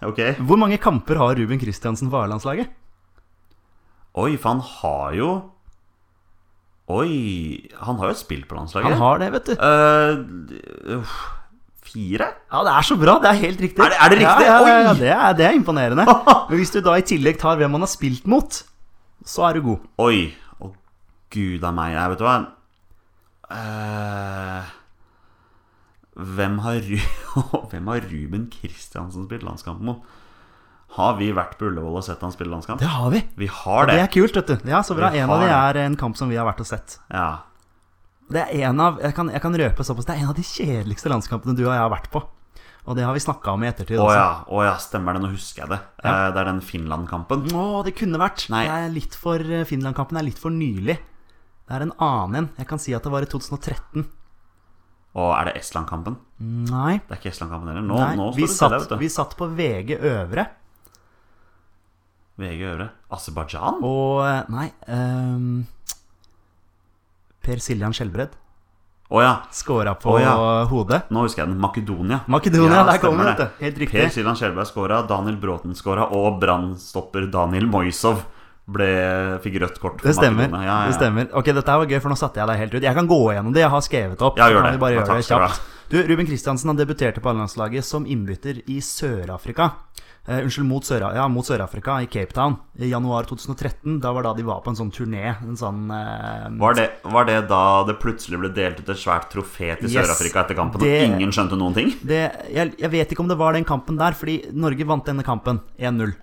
[0.00, 0.16] Ok.
[0.48, 2.70] Hvor mange kamper har Ruben Kristiansen for A-landslaget?
[4.16, 5.26] Oi, for han har jo
[6.90, 8.88] Oi, han har jo spilt på landslaget.
[8.90, 9.60] Han har det, vet du.
[9.60, 11.12] Uh, uh,
[11.86, 12.30] fire?
[12.50, 13.18] Ja, det er så bra.
[13.22, 13.84] Det er helt riktig.
[13.84, 14.46] Er det- er det riktig?
[14.48, 16.08] Ja, ja, ja, det, er, det er imponerende.
[16.48, 18.62] Men hvis du da i tillegg tar hvem han har spilt mot,
[19.22, 19.84] så er du god.
[20.02, 20.32] Oi.
[21.30, 21.94] Gud a meg.
[21.96, 22.38] Jeg vet du hva
[23.50, 24.62] Uh,
[26.14, 26.84] hvem, har,
[27.72, 30.04] hvem har Ruben Kristiansen spilt landskamp mot?
[30.94, 32.78] Har vi vært på Ullevål og sett han spille landskamp?
[32.82, 33.24] Det har vi.
[33.42, 34.04] Vi har Det det.
[34.04, 34.70] er kult, vet du.
[34.70, 35.10] Ja, så bra.
[35.10, 36.98] Vi En av de er en kamp som vi har vært og sett.
[37.10, 37.28] Ja.
[38.30, 40.46] Det er en av, jeg kan, jeg kan røpe såpass, det er en av de
[40.46, 42.22] kjedeligste landskampene du og jeg har vært på.
[42.90, 44.16] Og det har vi snakka om i ettertid Å også.
[44.18, 45.22] ja, å ja, stemmer det.
[45.26, 45.80] Nå husker jeg det.
[46.06, 46.30] Ja.
[46.30, 47.50] det er den Finland-kampen.
[47.54, 48.46] Å, det kunne vært.
[48.54, 48.62] Nei.
[48.66, 50.96] Det er litt for, eh, Finland-kampen er litt for nylig.
[51.70, 52.46] Det er en annen en.
[52.58, 54.02] Jeg kan si at det var i 2013.
[55.20, 56.16] Og er det Estland-kampen?
[56.66, 56.96] Nei.
[56.98, 57.84] Det er ikke Estland-kampen heller.
[57.86, 58.16] Nå, Nei.
[58.18, 58.96] nå vi, det satt, du.
[58.98, 60.48] vi satt på VG Øvre,
[62.42, 62.88] VG Øvre.
[63.14, 63.78] Aserbajdsjan?
[63.86, 64.66] og eh, Nei.
[64.90, 65.62] Um,
[67.46, 68.34] per Siljan Skjelbred
[69.10, 69.30] Å ja.
[69.54, 70.34] Skåra på oh, ja.
[70.70, 71.04] hodet.
[71.14, 71.62] Nå husker jeg den.
[71.62, 72.20] Makedonia.
[72.26, 73.14] Makedonia, der det.
[73.14, 73.30] det.
[73.30, 73.46] vet du.
[73.62, 74.02] Helt riktig.
[74.02, 78.26] Per Siljan Skjelbred skåra, Daniel Bråten skåra, og Brann-stopper Daniel Moisov
[78.72, 78.88] ble,
[79.44, 80.48] fikk rødt kort Det stemmer.
[80.50, 80.86] Ja, Ja, ja.
[80.90, 82.82] det stemmer Ok, Dette var gøy, for nå satte jeg deg helt ut.
[82.82, 83.60] Jeg kan gå gjennom det.
[83.64, 84.38] Jeg har skrevet opp.
[84.38, 84.78] Ja, gjør det.
[84.80, 89.72] bare gjøre det kjapt Du, Ruben Kristiansen debuterte på A-landslaget som innbytter i Sør-Afrika.
[90.28, 93.98] Eh, unnskyld, mot Sør- ja, mot Sør-Afrika, i Cape Town, i januar 2013.
[94.00, 95.34] Da var da de var på en sånn turné.
[95.42, 99.30] En sånn eh, Var det, var det da det plutselig ble delt ut et svært
[99.32, 100.06] trofé til Yes.
[100.06, 101.90] Sør-Afrika etter kampen, Det- og ingen skjønte noen ting?
[102.06, 102.22] det,
[102.54, 105.58] jeg, jeg vet ikke om det var den kampen der, fordi Norge vant denne kampen
[105.80, 106.14] 1-0.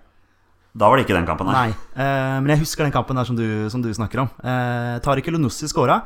[0.78, 1.68] Da var det ikke den kampen, nei.
[1.72, 4.28] Nei, eh, men jeg husker den kampen der som du, som du snakker om.
[4.46, 6.00] Eh, Tariq Elunussi skåra.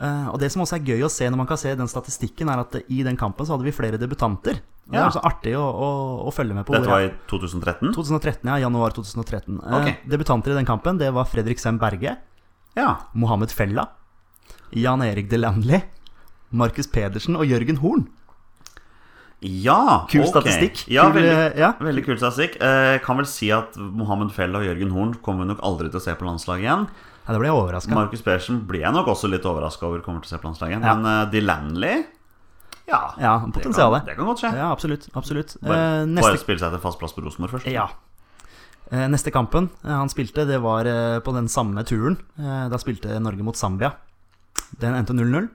[0.00, 2.50] Eh, og det som også er gøy å se når man kan se den statistikken,
[2.52, 4.58] er at i den kampen så hadde vi flere debutanter.
[4.86, 5.86] Det er så artig å, å,
[6.28, 6.74] å følge med på.
[6.76, 7.94] Dette var i 2013?
[7.96, 8.58] 2013, ja.
[8.66, 9.60] Januar 2013.
[9.62, 9.88] Eh, Ok.
[10.10, 12.16] Debutanter i den kampen, det var Fredrik Sem Berge,
[12.76, 12.90] Ja.
[13.14, 13.86] Mohammed Fella,
[14.76, 15.80] Jan Erik Delandli,
[16.50, 18.06] Markus Pedersen og Jørgen Horn.
[19.44, 20.30] Ja, Kul ok.
[20.32, 20.86] statistikk.
[20.88, 21.72] Ja, Kul, veldig, eh, ja.
[21.78, 22.56] veldig kul statistikk.
[22.62, 26.00] Eh, kan vel si at Mohammed Fell og Jørgen Horn kommer vi nok aldri til
[26.00, 26.86] å se på landslaget igjen.
[27.26, 27.94] Ja, da ble jeg overraska.
[27.94, 30.80] Markus Persen blir jeg nok også litt overraska over kommer til å se på landslaget.
[30.80, 30.94] Ja.
[30.94, 32.04] Men uh, Delanley
[32.86, 34.06] Ja, Ja, det potensialet.
[34.06, 34.52] det kan godt skje.
[34.56, 35.08] Ja, absolutt.
[35.18, 35.56] absolutt.
[35.60, 36.22] Bare, neste...
[36.30, 37.66] bare spille seg til fast plass på Rosenborg først.
[37.74, 37.88] Ja.
[38.94, 42.16] Eh, Neste kampen eh, han spilte, det var eh, på den samme turen.
[42.38, 43.92] Eh, Da spilte Norge mot Zambia.
[44.78, 45.48] Den endte 0-0.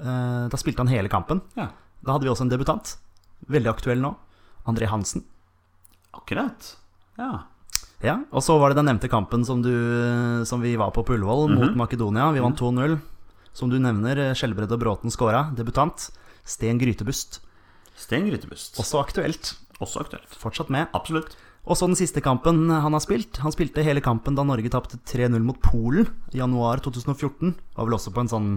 [0.00, 1.42] Eh, Da spilte han hele kampen.
[1.60, 1.68] Ja.
[2.00, 2.96] Da hadde vi også en debutant.
[3.48, 4.14] Veldig aktuell nå.
[4.68, 5.24] André Hansen.
[6.16, 6.74] Akkurat.
[7.18, 7.30] Ja.
[8.04, 9.72] Ja, Og så var det den nevnte kampen som, du,
[10.46, 12.30] som vi var på på Ullevål, mot Makedonia.
[12.36, 12.98] Vi vant 2-0.
[13.58, 15.48] Som du nevner, eh, Skjelbred og Bråten skåra.
[15.56, 16.10] Debutant.
[16.46, 17.40] Sten Grytebust.
[17.98, 18.78] Sten Grytebust.
[18.78, 19.56] Også aktuelt.
[19.82, 20.30] Også aktuelt.
[20.38, 20.86] Fortsatt med.
[20.94, 21.34] Absolutt.
[21.66, 23.40] Og så den siste kampen han har spilt.
[23.42, 27.56] Han spilte hele kampen da Norge tapte 3-0 mot Polen i januar 2014.
[27.74, 28.48] Var vel også på en sånn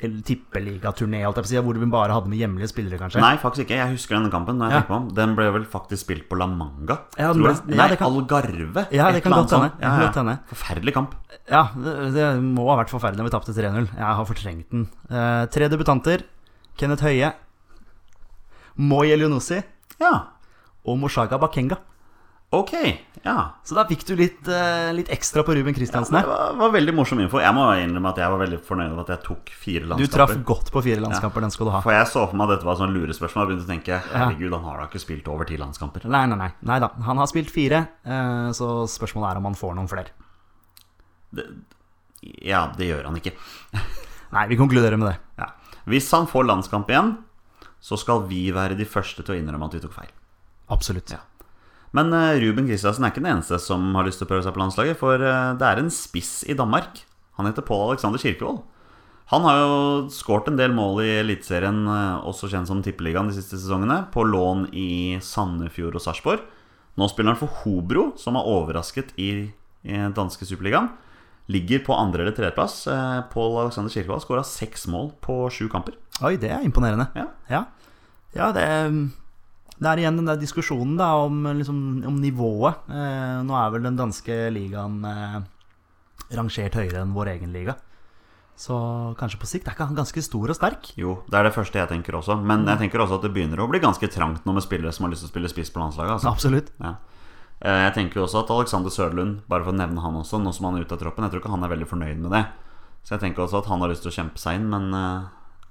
[0.00, 1.20] tippeligaturné,
[1.62, 3.20] hvor vi bare hadde med hjemlige spillere, kanskje.
[3.20, 3.76] Nei, faktisk ikke.
[3.76, 4.56] Jeg husker denne kampen.
[4.56, 4.86] Når jeg Ja.
[4.88, 7.56] på om Den ble vel faktisk spilt på La Manga, Ja, tror jeg.
[7.68, 8.86] ja, Nei, det kan- Algarve.
[8.90, 9.70] Ja, det kan godt hende.
[9.70, 9.80] sånt.
[9.80, 10.36] Ja, ja.
[10.48, 11.14] Forferdelig kamp.
[11.50, 14.88] Ja, det, det må ha vært forferdelig når vi tapte 0 Jeg har fortrengt den.
[15.10, 16.22] Eh, tre debutanter.
[16.76, 17.34] Kenneth Høie,
[18.76, 19.62] Moi Elionossi
[20.00, 20.22] Ja.
[20.86, 21.76] og Moshaga Bakenga.
[22.50, 22.72] Ok,
[23.22, 23.34] ja.
[23.62, 26.26] Så da fikk du litt, eh, litt ekstra på Ruben Kristiansen Det her.
[26.26, 27.38] var, var veldig morsom info.
[27.38, 30.34] Jeg må innrømme at jeg var veldig fornøyd med at jeg tok fire Du traff
[30.48, 31.82] godt på fire landskamper, den skal du ha.
[31.84, 33.44] For jeg så for meg at dette var sånn lurespørsmål.
[33.44, 36.08] Jeg begynte å tenke Herregud, han har da ikke spilt over ti landskamper.
[36.10, 36.50] Nei, nei, nei.
[36.72, 36.90] nei da.
[37.06, 40.10] Han har spilt fire, eh, så spørsmålet er om han får noen flere.
[41.30, 41.46] Det,
[42.50, 43.36] ja, det gjør han ikke.
[44.34, 45.16] Nei, vi konkluderer med det.
[45.38, 45.52] Ja.
[45.90, 47.14] Hvis han får landskamp igjen,
[47.78, 50.10] så skal vi være de første til å innrømme at vi tok feil.
[50.70, 51.14] Absolutt.
[51.14, 51.22] Ja.
[51.96, 54.54] Men eh, Ruben Kristiansen er ikke den eneste som har lyst til å prøve seg
[54.54, 54.98] på landslaget.
[55.00, 57.02] For eh, det er en spiss i Danmark.
[57.38, 58.62] Han heter Pål Alexander Kirkevold.
[59.30, 59.74] Han har jo
[60.10, 64.04] skåret en del mål i Eliteserien, eh, også kjent som Tippeligaen, de siste sesongene.
[64.14, 66.46] På lån i Sandefjord og Sarpsborg.
[66.98, 69.30] Nå spiller han for Hobro, som har overrasket i,
[69.86, 70.90] i danske superligaen.
[71.50, 72.84] Ligger på andre- eller tredjeplass.
[73.32, 75.96] Pål Alexander Kirkevold skåra seks mål på sju kamper.
[76.22, 77.08] Oi, det er imponerende.
[77.18, 77.26] Ja.
[77.50, 77.64] Ja,
[78.36, 78.66] ja det,
[79.80, 82.82] det er igjen den der diskusjonen da om, liksom, om nivået.
[82.92, 85.38] Eh, nå er vel den danske ligaen eh,
[86.36, 87.76] rangert høyere enn vår egen liga.
[88.60, 88.76] Så
[89.16, 90.90] kanskje på sikt er ikke han ganske stor og sterk.
[91.00, 92.36] Jo, det er det første jeg tenker også.
[92.44, 95.06] Men jeg tenker også at det begynner å bli ganske trangt nå med spillere som
[95.06, 96.18] har lyst til å spille spiss på landslaget.
[96.18, 96.28] Altså.
[96.28, 96.68] Absolutt.
[96.84, 96.92] Ja.
[97.64, 100.52] Eh, Jeg tenker jo også at Alexander Sørlund, bare for å nevne han også, nå
[100.52, 102.44] som han er ute av troppen Jeg tror ikke han er veldig fornøyd med det.
[103.00, 105.28] Så jeg tenker også at han har lyst til å kjempe seg inn, men eh,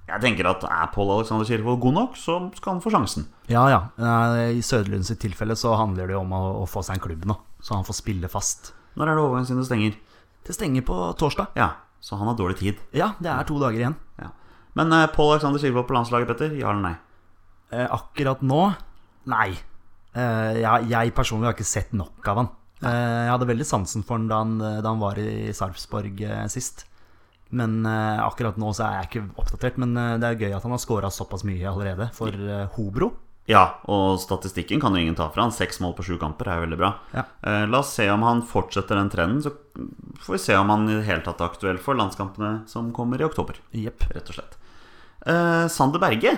[0.09, 3.27] jeg tenker at er Pål Alexander Kirkevold god nok, så skal han få sjansen.
[3.51, 3.79] Ja, ja.
[4.49, 7.27] I Søderlund sitt tilfelle så handler det jo om å, å få seg en klubb
[7.29, 8.73] nå, så han får spille fast.
[8.97, 9.95] Når er det overgangsvinduet stenger?
[10.47, 11.53] Det stenger på torsdag.
[11.59, 12.81] Ja, så han har dårlig tid.
[12.95, 13.97] Ja, det er to dager igjen.
[14.19, 14.31] Ja.
[14.79, 16.55] Men eh, Pål Alexander Kirkevold på landslaget, Petter?
[16.57, 16.95] Ja eller nei?
[17.69, 18.63] Eh, akkurat nå
[19.29, 19.51] Nei.
[20.17, 22.47] Eh, jeg, jeg personlig har ikke sett nok av han.
[22.79, 26.45] Eh, jeg hadde veldig sansen for han da han, da han var i Sarpsborg eh,
[26.49, 26.87] sist.
[27.49, 29.79] Men uh, akkurat nå så er jeg ikke oppdatert.
[29.81, 33.11] Men uh, det er gøy at han har scora såpass mye allerede for uh, Hobro.
[33.49, 35.53] Ja, og statistikken kan jo ingen ta fra han.
[35.55, 36.91] Seks mål på sju kamper er jo veldig bra.
[37.15, 37.23] Ja.
[37.65, 39.39] La oss se om han fortsetter den trenden.
[39.41, 39.55] Så
[40.21, 43.17] får vi se om han i det hele tatt er aktuell for landskampene som kommer
[43.17, 43.57] i oktober.
[43.73, 44.05] Yep.
[44.13, 44.53] Rett og slett.
[45.73, 46.35] Sander Berge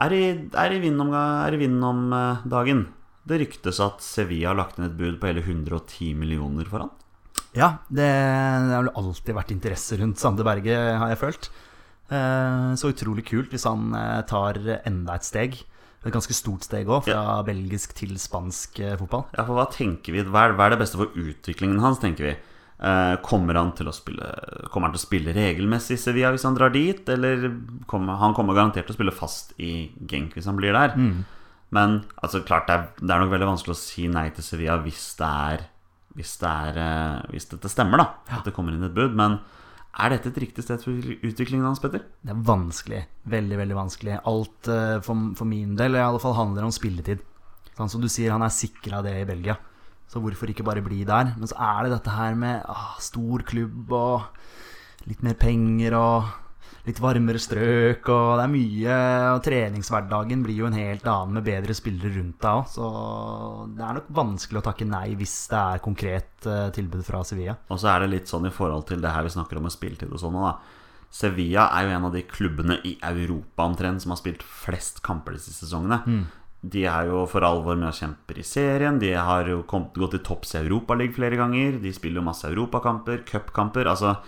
[0.00, 0.22] er i,
[0.64, 2.08] er i vind om, er i vind om
[2.48, 2.86] dagen.
[3.28, 6.96] Det ryktes at Sevilla har lagt inn et bud på hele 110 millioner for han.
[7.56, 11.50] Ja, det, det har alltid vært interesse rundt Sande Berge, har jeg følt.
[12.10, 15.58] Eh, så utrolig kult hvis han eh, tar enda et steg.
[16.00, 19.26] Et ganske stort steg òg, fra belgisk til spansk eh, fotball.
[19.36, 20.24] Ja, for hva tenker vi?
[20.26, 22.38] Hva er, det beste for utviklingen hans, tenker vi?
[23.20, 24.24] Kommer han til å spille
[24.72, 27.02] Kommer han til å spille regelmessig i Sevilla hvis han drar dit?
[27.12, 27.42] Eller
[27.90, 30.94] kommer, han kommer garantert til å spille fast i Genk hvis han blir der.
[31.76, 34.78] Men altså, klart det er, det er nok veldig vanskelig å si nei til Sevilla
[34.80, 35.66] hvis det er
[36.18, 38.36] Hvis, det er, eh, hvis dette stemmer, da.
[38.38, 39.14] At det kommer inn et bud.
[39.18, 39.38] Men
[40.00, 42.04] er dette et riktig sted for utviklingen hans, Petter?
[42.22, 43.04] Det er vanskelig.
[43.30, 44.20] Veldig, veldig vanskelig.
[44.30, 47.22] Alt eh, for, for min del i alle fall handler om spilletid.
[47.78, 49.56] Sånn som du sier, han er sikra det i Belgia.
[50.10, 51.32] Så hvorfor ikke bare bli der?
[51.38, 56.30] Men så er det dette her med ah, stor klubb og litt mer penger og
[56.86, 58.98] litt varmere strøk og det er mye.
[59.34, 62.72] Og treningshverdagen blir jo en helt annen med bedre spillere rundt deg òg.
[62.72, 62.90] Så
[63.76, 67.58] det er nok vanskelig å takke nei hvis det er konkret eh, tilbud fra Sevilla.
[67.68, 69.76] Og så er det litt sånn i forhold til det her vi snakker om med
[69.76, 70.40] spilletid og sånn.
[70.40, 70.56] da
[71.10, 75.34] Sevilla er jo en av de klubbene i Europa omtrent som har spilt flest kamper
[75.34, 76.22] de siste sesongene.
[76.60, 78.98] De er jo for alvor med og kjemper i serien.
[79.00, 81.80] De har jo kommet, gått til topps i Europaligaen flere ganger.
[81.82, 83.88] De spiller jo masse europakamper, cupkamper.
[83.90, 84.18] Altså,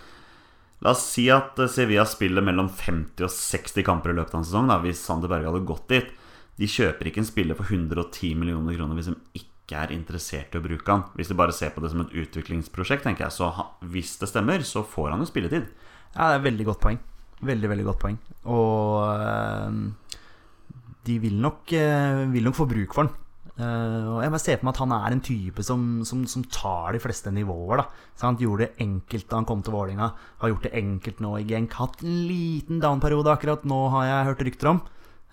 [0.83, 4.41] la oss si at eh, Sevilla spiller mellom 50 og 60 kamper i løpet av
[4.41, 6.11] en sesong, da, hvis Sander Berge hadde gått dit.
[6.59, 10.59] De kjøper ikke en spiller for 110 millioner kroner hvis de ikke er interessert i
[10.59, 11.07] å bruke han.
[11.17, 13.37] Hvis de bare ser på det som et utviklingsprosjekt, tenker jeg.
[13.39, 13.49] Så
[13.95, 15.71] hvis det stemmer, så får han jo spilletid.
[16.13, 17.01] Ja, det er et veldig godt poeng.
[17.43, 18.19] Veldig, veldig godt poeng.
[18.53, 19.79] Og øh,
[21.07, 23.22] de vil nok, øh, vil nok få bruk for den.
[23.53, 26.45] Eh, og jeg bare ser på meg at han er en type som, som, som
[26.49, 27.83] tar de fleste nivåer.
[27.83, 27.85] da
[28.17, 30.09] Så Han gjorde det enkelt da han kom til Vålinga
[30.41, 31.77] Har gjort det enkelt nå i Genk.
[31.77, 34.81] Hatt en liten down-periode akkurat nå, har jeg hørt rykter om.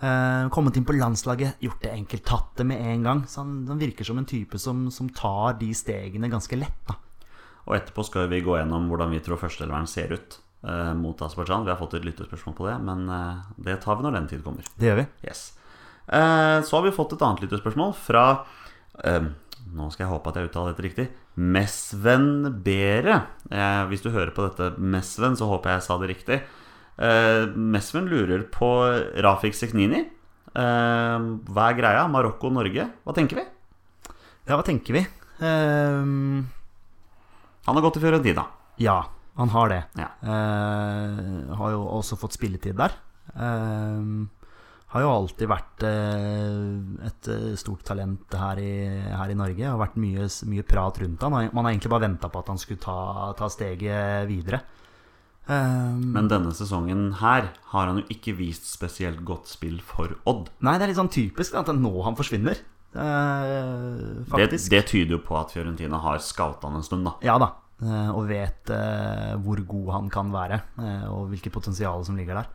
[0.00, 3.22] Uh, kommet inn på landslaget, gjort det enkelt, tatt det med en gang.
[3.28, 6.80] Så han, han virker som en type som, som tar de stegene ganske lett.
[6.88, 6.96] da
[7.68, 11.68] Og etterpå skal vi gå gjennom hvordan vi tror førsteelveren ser ut uh, mot Aserbajdsjan.
[11.68, 13.08] Vi har fått et lyttespørsmål på det, men
[13.60, 14.72] det tar vi når den tid kommer.
[14.76, 15.08] Det gjør vi.
[15.28, 15.50] Yes.
[16.10, 18.24] Eh, så har vi fått et annet lyttespørsmål fra
[19.06, 19.28] eh,
[19.70, 21.04] Nå skal jeg håpe at jeg uttaler dette riktig.
[21.38, 23.20] Mesven Bere.
[23.46, 26.40] Eh, hvis du hører på dette, Mesven, så håper jeg jeg sa det riktig.
[26.98, 28.70] Eh, Mesven lurer på
[29.22, 30.02] Rafik Seknini.
[30.50, 32.02] Eh, hva er greia?
[32.10, 32.88] Marokko-Norge?
[33.06, 33.46] Hva tenker vi?
[34.50, 35.04] Ja, hva tenker vi?
[35.38, 36.50] Um...
[37.68, 38.48] Han har gått til Fiorentina.
[38.80, 38.98] ja,
[39.38, 39.80] han har det.
[40.00, 40.08] Ja.
[40.24, 42.96] Uh, har jo også fått spilletid der.
[43.38, 44.26] Ehm,
[44.90, 48.70] Har jo alltid vært eh, et eh, stort talent her i,
[49.14, 49.62] her i Norge.
[49.68, 51.36] Har vært mye, mye prat rundt han.
[51.54, 52.96] Man har egentlig bare venta på at han skulle ta,
[53.38, 54.58] ta steget videre.
[55.46, 60.50] Eh, Men denne sesongen her har han jo ikke vist spesielt godt spill for Odd.
[60.66, 62.58] Nei, det er litt sånn typisk at det er nå han forsvinner.
[62.90, 64.72] Eh, Det, faktisk.
[64.74, 67.14] det tyder jo på at Fiorentina har scouta han en stund, da.
[67.22, 67.52] Ja da.
[68.12, 68.68] Og vet
[69.40, 70.58] hvor god han kan være,
[71.14, 72.50] og hvilket potensial som ligger der.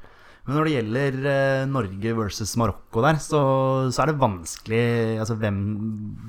[0.46, 3.40] Men når det gjelder eh, Norge versus Marokko der, så,
[3.90, 4.82] så er det vanskelig
[5.18, 5.58] Altså hvem,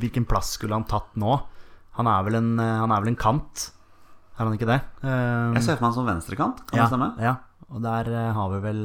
[0.00, 1.34] Hvilken plass skulle han tatt nå?
[1.98, 3.66] Han er vel en, eh, han er vel en kant,
[4.36, 4.78] er han ikke det?
[5.04, 7.10] Eh, Jeg ser for meg han som venstrekant, kan ja, det stemme?
[7.24, 7.34] Ja,
[7.68, 8.82] og der har vi vel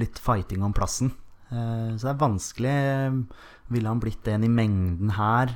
[0.00, 1.12] litt fighting om plassen.
[1.48, 2.72] Så det er vanskelig.
[3.70, 5.52] Ville han blitt en i mengden her?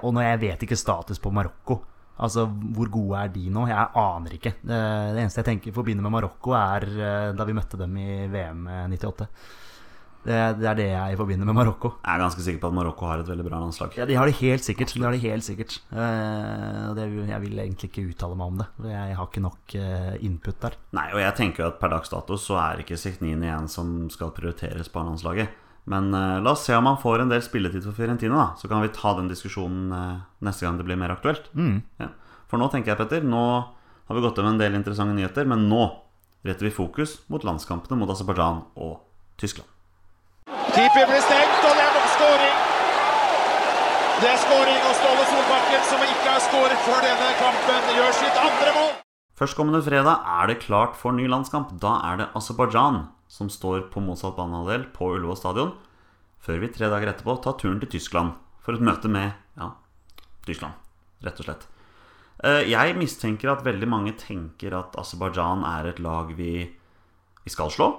[0.00, 1.76] Og når jeg vet ikke status på Marokko.
[2.16, 3.66] Altså, hvor gode er de nå?
[3.68, 4.54] Jeg aner ikke.
[4.64, 4.80] Det,
[5.20, 9.28] eneste jeg tenker forbinder med Marokko, er eh, da vi møtte dem i VM 98.
[10.26, 11.92] Det, det er det jeg forbinder med Marokko.
[12.00, 13.92] Jeg er ganske sikker på at Marokko har et veldig bra landslag.
[13.94, 14.94] Ja, De har det helt sikkert.
[14.96, 15.76] De har det helt sikkert.
[15.92, 18.66] Eh, det, jeg vil egentlig ikke uttale meg om det.
[18.90, 20.78] Jeg har ikke nok eh, input der.
[20.98, 23.94] Nei, og jeg tenker jo at per dags dato så er ikke Sikhnini en som
[24.10, 25.62] skal prioriteres på landslaget.
[25.86, 28.46] Men uh, la oss se om han får en del spilletid for Fiorentina, da.
[28.58, 31.46] Så kan vi ta den diskusjonen uh, neste gang det blir mer aktuelt.
[32.02, 32.10] Ja.
[32.50, 33.44] For nå tenker jeg, Petter, nå
[34.06, 35.86] har vi gått over en del interessante nyheter, men nå
[36.46, 39.00] retter vi fokus mot landskampene mot Aserbajdsjan og
[39.40, 39.70] Tyskland.
[40.74, 42.58] Keeper blir stengt, og det er skåring.
[44.16, 48.38] Det er skåring, og Ståle Solbakken, som ikke har skåret før denne kampen, gjør sitt
[48.40, 48.94] andre mål.
[49.36, 51.74] Førstkommende fredag er det klart for ny landskamp.
[51.82, 55.72] Da er det Aserbajdsjan som står på motsatt banehalvdel på Ullevål stadion.
[56.42, 59.72] Før vi tre dager etterpå tar turen til Tyskland for et møte med ja,
[60.46, 60.74] Tyskland,
[61.26, 61.66] rett og slett.
[62.44, 66.66] Eh, Jeg mistenker at veldig mange tenker at Aserbajdsjan er et lag vi,
[67.42, 67.92] vi skal slå.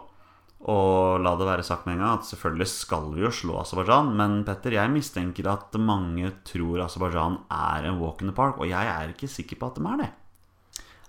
[0.68, 4.14] Og la det være sagt med en gang at selvfølgelig skal vi jo slå Aserbajdsjan,
[4.18, 8.70] men Petter, jeg mistenker at mange tror Aserbajdsjan er en walk in the park, og
[8.70, 10.10] jeg er ikke sikker på at de er det.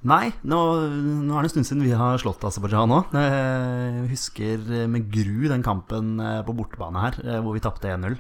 [0.07, 0.59] Nei, nå,
[1.27, 3.09] nå er det en stund siden vi har slått Aserbajdsjan òg.
[3.19, 8.15] Jeg husker med gru den kampen eh, på bortebane her, eh, hvor vi tapte 1-0.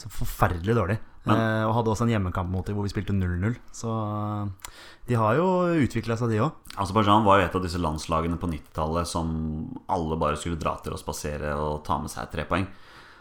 [0.00, 0.96] Så forferdelig dårlig.
[1.26, 3.56] Men- Eh, Og hadde også en hjemmekamp mot dem hvor vi spilte 0-0.
[3.74, 4.70] Så eh,
[5.08, 5.46] de har jo
[5.84, 6.52] utvikla seg, de òg.
[6.78, 10.94] Aserbajdsjan var jo et av disse landslagene på 90-tallet som alle bare skulle dra til
[10.94, 12.68] og spasere og ta med seg tre poeng.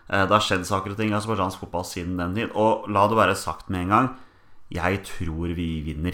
[0.07, 2.51] Eh, Det har skjedd saker og ting i aserbajdsjansk fotball siden den tid.
[2.55, 4.09] Og la det være sagt med en gang
[4.71, 6.13] jeg tror vi vinner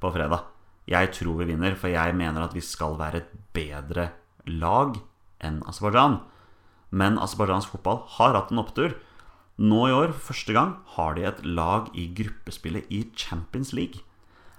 [0.00, 0.40] på fredag.
[0.86, 4.10] Jeg tror vi vinner, for jeg mener at vi skal være et bedre
[4.46, 4.94] lag
[5.42, 6.20] enn Aserbajdsjan.
[6.94, 8.94] Men Aserbajdsjans fotball har hatt en opptur.
[9.56, 14.04] Nå i år, første gang, har de et lag i gruppespillet i Champions League.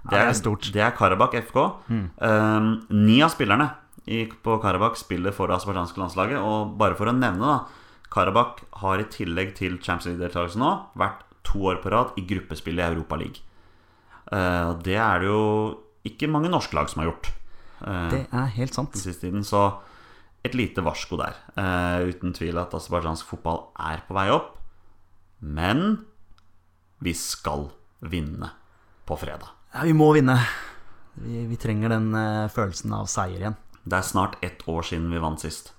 [0.04, 0.68] Ja, det er stort.
[0.74, 1.58] Det er Karabakh FK.
[1.88, 3.70] Um, ni av spillerne
[4.04, 6.44] i, på Karabakh spiller for det aserbajdsjanske landslaget.
[6.44, 11.24] Og bare for å nevne, da Karabakh har i tillegg til Champions League-deltakelse nå vært
[11.48, 13.44] to år på rad i gruppespillet i Europa League.
[14.28, 15.44] Uh, det er det jo
[16.06, 17.32] ikke mange norske lag som har gjort.
[17.80, 18.92] Uh, Det er helt sant.
[18.92, 19.44] den siste tiden.
[19.44, 19.62] Så
[20.44, 21.34] et lite varsko der.
[21.58, 24.54] Eh, uten tvil at aserbajdsjansk fotball er på vei opp.
[25.40, 26.06] Men
[27.02, 27.68] vi skal
[28.00, 28.50] vinne
[29.06, 29.50] på fredag.
[29.74, 30.38] Ja, vi må vinne.
[31.18, 33.56] Vi, vi trenger den eh, følelsen av seier igjen.
[33.88, 35.72] Det er snart ett år siden vi vant sist.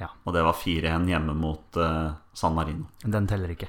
[0.00, 2.88] Ja, Og det var 4-1 hjemme mot eh, San Marino.
[3.04, 3.68] Den teller ikke.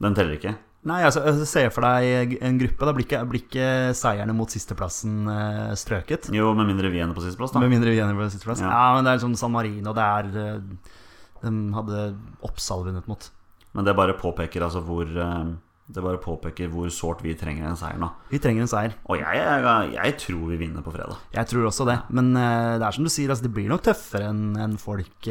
[0.00, 0.54] Den teller ikke.
[0.88, 2.86] Nei, altså, altså, Se for deg en gruppe.
[2.88, 6.30] Da blir ikke, blir ikke seierne mot sisteplassen uh, strøket.
[6.32, 7.60] Jo, med mindre vi ender på sisteplass, da.
[7.60, 8.62] Med mindre vi ender på sisteplass.
[8.64, 8.70] Ja.
[8.72, 8.86] Ja.
[8.96, 10.94] men det er liksom San Marino det er eh,
[11.42, 12.04] De hadde
[12.48, 13.28] Oppsal vunnet mot.
[13.76, 15.50] Men det bare påpeker altså hvor eh,
[15.90, 18.08] Det bare påpeker hvor sårt vi trenger en seier nå.
[18.32, 18.96] Vi trenger en seier.
[19.04, 21.20] Og jeg, jeg, jeg tror vi vinner på fredag.
[21.36, 21.98] Jeg tror også det.
[22.08, 25.28] Men det er som du sier, altså, det blir nok tøffere enn en folk,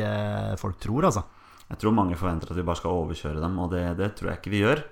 [0.62, 1.26] folk tror, altså.
[1.70, 4.42] Jeg tror mange forventer at vi bare skal overkjøre dem, og det, det tror jeg
[4.42, 4.86] ikke vi gjør.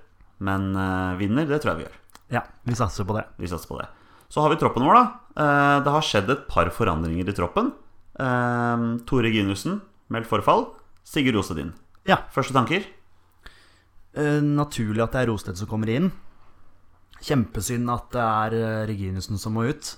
[0.43, 1.95] Men uh, vinner, det tror jeg vi gjør.
[2.37, 3.23] Ja, vi satser på det.
[3.41, 3.87] Vi satser på det.
[4.29, 5.05] Så har vi troppen vår, da.
[5.37, 7.71] Uh, Det har skjedd et par forandringer i troppen.
[8.19, 9.79] Uh, Tore Ginussen
[10.13, 10.67] meldt forfall.
[11.07, 11.73] Sigurd Rostedin.
[12.07, 12.21] Ja.
[12.35, 12.85] Første tanker?
[14.17, 16.07] Naturlig at det er Rosted som kommer inn.
[17.21, 19.91] Kjempesynd at det er Reginussen som må ut.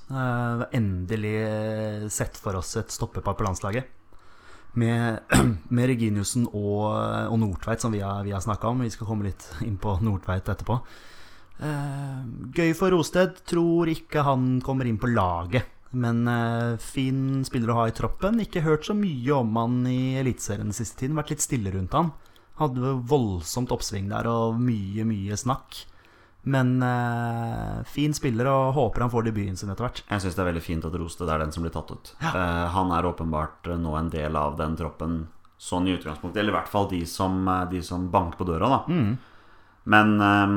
[0.76, 3.88] Endelig sett for oss et stoppepar på landslaget.
[4.80, 5.36] Med,
[5.76, 6.84] med Reginiussen og,
[7.28, 8.86] og Nordtveit, som vi har, vi har snakka om.
[8.86, 10.80] Vi skal komme litt inn på Nordtveit etterpå.
[11.60, 12.22] Eh,
[12.56, 13.42] gøy for Rosted.
[13.50, 15.68] Tror ikke han kommer inn på laget.
[15.92, 18.40] Men eh, fin spiller å ha i troppen.
[18.44, 21.18] Ikke hørt så mye om han i Eliteserien den siste tiden.
[21.20, 22.14] Vært litt stille rundt han.
[22.60, 25.84] Hadde voldsomt oppsving der og mye, mye snakk.
[26.48, 30.04] Men uh, fin spiller og håper han får debuten sin etter hvert.
[30.08, 32.14] Jeg syns det er veldig fint at Rosted er den som blir tatt ut.
[32.24, 35.20] Eh, han er åpenbart eh, nå en del av den troppen
[35.60, 36.40] sånn i utgangspunktet.
[36.40, 38.80] Eller i hvert fall de som, de som banker på døra, da.
[38.88, 39.12] Mm.
[39.92, 40.56] Men uh,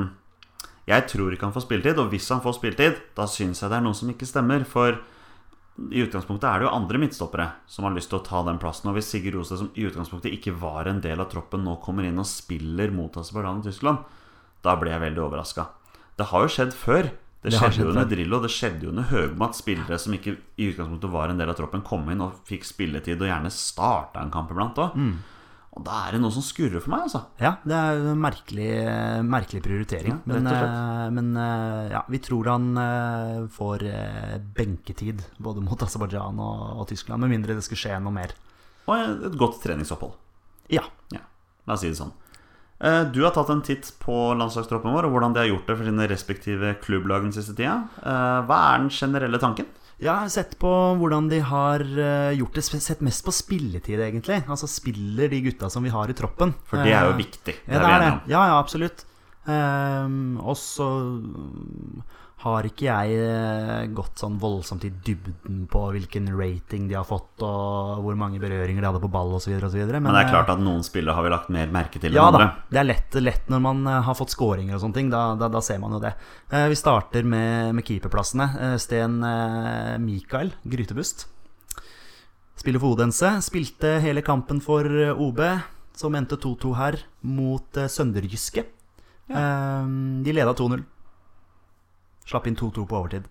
[0.87, 3.81] jeg tror ikke han får spilletid, og hvis han får spilletid, da syns jeg det
[3.81, 4.63] er noe som ikke stemmer.
[4.69, 5.03] For
[5.91, 8.91] i utgangspunktet er det jo andre midtstoppere som har lyst til å ta den plassen.
[8.93, 12.07] Og hvis Sigurd Roste, som i utgangspunktet ikke var en del av troppen, nå kommer
[12.07, 14.19] inn og spiller mot Aserbajdsjan i Tyskland,
[14.63, 15.67] da ble jeg veldig overraska.
[16.19, 17.11] Det har jo skjedd før.
[17.43, 18.07] Det, Det skjedde jo under.
[18.07, 21.51] Drillo, det skjedde jo under Høgmo at spillere som ikke i utgangspunktet var en del
[21.51, 24.95] av troppen, kom inn og fikk spilletid og gjerne starta en kamp iblant òg.
[24.95, 25.17] Mm.
[25.73, 27.23] Og da er det noe som skurrer for meg, altså.
[27.41, 28.69] Ja, det er jo en merkelig,
[29.25, 30.13] merkelig prioritering.
[30.13, 33.87] Ja, men eh, men eh, ja, vi tror han eh, får
[34.55, 38.37] benketid både mot Aserbajdsjan og, og Tyskland, med mindre det skulle skje noe mer.
[38.85, 40.13] Og et godt treningsopphold.
[40.77, 40.85] Ja.
[41.15, 41.25] Ja,
[41.65, 42.13] la oss si det sånn.
[42.83, 45.77] Eh, Du har tatt en titt på landslagstroppen vår og hvordan de har gjort det
[45.79, 47.77] for sine respektive klubblag den siste tida.
[48.03, 49.67] Eh, Hva er den generelle tanken?
[50.03, 50.67] Jeg har sett på
[50.99, 54.41] hvordan de har eh, gjort det, sett mest på spilletid, egentlig.
[54.51, 56.57] Altså spiller de gutta som vi har i troppen.
[56.67, 57.55] For det er jo viktig.
[57.55, 58.13] Det Ja, det er det.
[58.35, 59.05] Ja, ja, absolutt.
[59.47, 60.89] Ehm, og så
[62.43, 67.43] har ikke jeg eh, gått sånn voldsomt i dybden på hvilken rating de har fått,
[67.47, 69.53] og hvor mange berøringer de hadde på ball osv.
[69.55, 72.11] Men, Men det er eh, klart at noen spillere har vi lagt mer merke til
[72.11, 74.99] enn ja da, det er lett, lett når man eh, har fått scoringer og sånne
[74.99, 75.13] ting.
[75.13, 76.15] Da, da, da ser man jo det.
[76.51, 78.49] Eh, vi starter med, med keeperplassene.
[78.67, 81.29] Eh, Sten eh, Mikael Grytebust.
[82.59, 83.37] Spiller for Odense.
[83.47, 85.45] Spilte hele kampen for eh, OB,
[85.99, 88.67] som endte 2-2 her, mot eh, Sønderjyske.
[89.33, 89.87] Ja.
[90.27, 90.81] de leda 2-0.
[92.29, 93.27] Slapp inn 2-2 på overtid.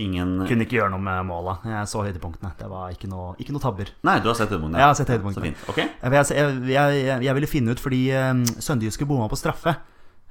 [0.00, 1.58] Ingen Kunne ikke gjøre noe med måla.
[1.68, 2.54] Jeg så høydepunktene.
[2.56, 3.90] Det var ikke noe, ikke noe tabber.
[4.08, 4.80] Nei, du har sett høydepunktene?
[4.80, 5.42] Jeg har sett høydepunktene.
[5.42, 5.64] Så fint.
[5.68, 5.80] Ok.
[5.84, 8.30] Jeg, jeg, jeg, jeg, ville finne ut fordi uh,
[8.64, 9.74] Sønderjyske bomma på straffe.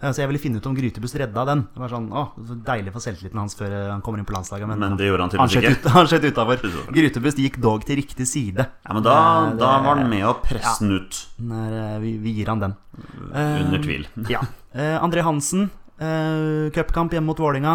[0.01, 1.61] Eh, Så jeg ville finne ut om Grytebust redda den.
[1.75, 4.33] Det var sånn, å, så Deilig for selvtilliten hans før eh, han kommer inn på
[4.33, 4.69] landslaget.
[4.71, 5.75] Men, Men det gjorde han tydeligvis ikke.
[5.77, 6.65] ut, han skjøt utafor.
[6.65, 6.89] Utover.
[6.97, 8.65] Grytebust gikk dog til riktig side.
[8.65, 9.15] Ja, men da,
[9.51, 11.21] det, da var han med å presse den ut.
[11.51, 12.75] Når, eh, vi, vi gir han den.
[13.29, 14.09] Under Eh, tvil.
[14.31, 14.41] Ja.
[14.71, 15.65] Eh, André Hansen,
[16.71, 17.73] cupkamp hjemme mot Vålinga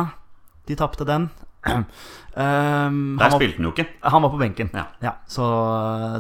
[0.67, 1.31] De tapte den.
[2.37, 3.87] Han, Der spilte han jo ikke.
[4.05, 4.69] han var på benken.
[4.77, 5.13] Ja.
[5.27, 5.45] så,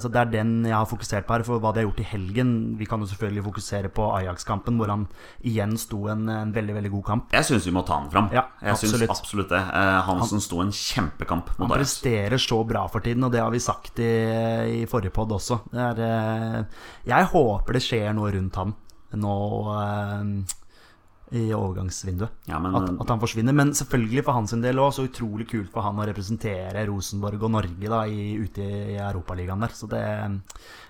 [0.00, 2.06] så det er den jeg har fokusert på her, for hva de har gjort i
[2.08, 2.52] helgen.
[2.80, 5.04] Vi kan jo selvfølgelig fokusere på Ajax-kampen, hvor han
[5.44, 7.28] igjen sto en, en veldig veldig god kamp.
[7.36, 8.30] Jeg syns vi må ta han fram.
[8.32, 9.12] Ja, jeg syns absolutt.
[9.12, 9.60] absolutt det.
[9.60, 11.84] Eh, Hansen sto en kjempekamp Han mot Ajax.
[12.00, 14.10] presterer så bra for tiden, og det har vi sagt i,
[14.80, 15.60] i forrige pod også.
[15.68, 18.72] Det er, eh, jeg håper det skjer noe rundt han
[19.20, 19.36] nå
[19.76, 20.24] eh,
[21.34, 22.30] i overgangsvinduet.
[22.46, 23.54] Ja, men At, at han forsvinner.
[23.56, 27.50] Men selvfølgelig for hans del òg, så utrolig kult for han å representere Rosenborg og
[27.56, 29.74] Norge da, i, ute i Europaligaen der.
[29.74, 30.36] Så det er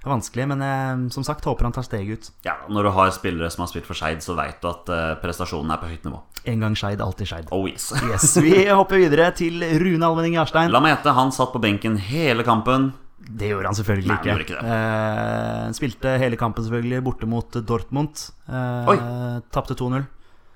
[0.05, 0.47] vanskelig.
[0.53, 2.31] Men jeg, som sagt, håper han tar steget ut.
[2.45, 5.15] ja, når du har spillere som har spilt for Skeid, så veit du at eh,
[5.25, 6.21] prestasjonen er på høyt nivå.
[6.53, 7.49] En gang Skeid, alltid Skeid.
[7.57, 7.89] Oh yes.
[8.11, 10.71] Yes, Vi hopper videre til Rune Almenning Jarstein.
[10.75, 12.93] La meg gjette, han satt på benken hele kampen.
[13.27, 14.59] Det gjorde han selvfølgelig Nei, han ikke.
[14.61, 14.75] det.
[14.77, 18.21] Eh, spilte hele kampen selvfølgelig borte mot Dortmund.
[18.47, 20.05] Eh, Tapte 2-0.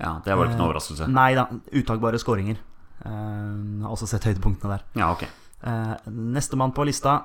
[0.00, 1.08] Ja, Det var ikke noe overraskelse.
[1.12, 1.46] Nei da,
[1.76, 2.56] Uttakbare skåringer.
[3.04, 4.82] Eh, også sett høydepunktene der.
[4.96, 5.26] Ja, ok.
[5.60, 7.18] Uh, Nestemann på lista,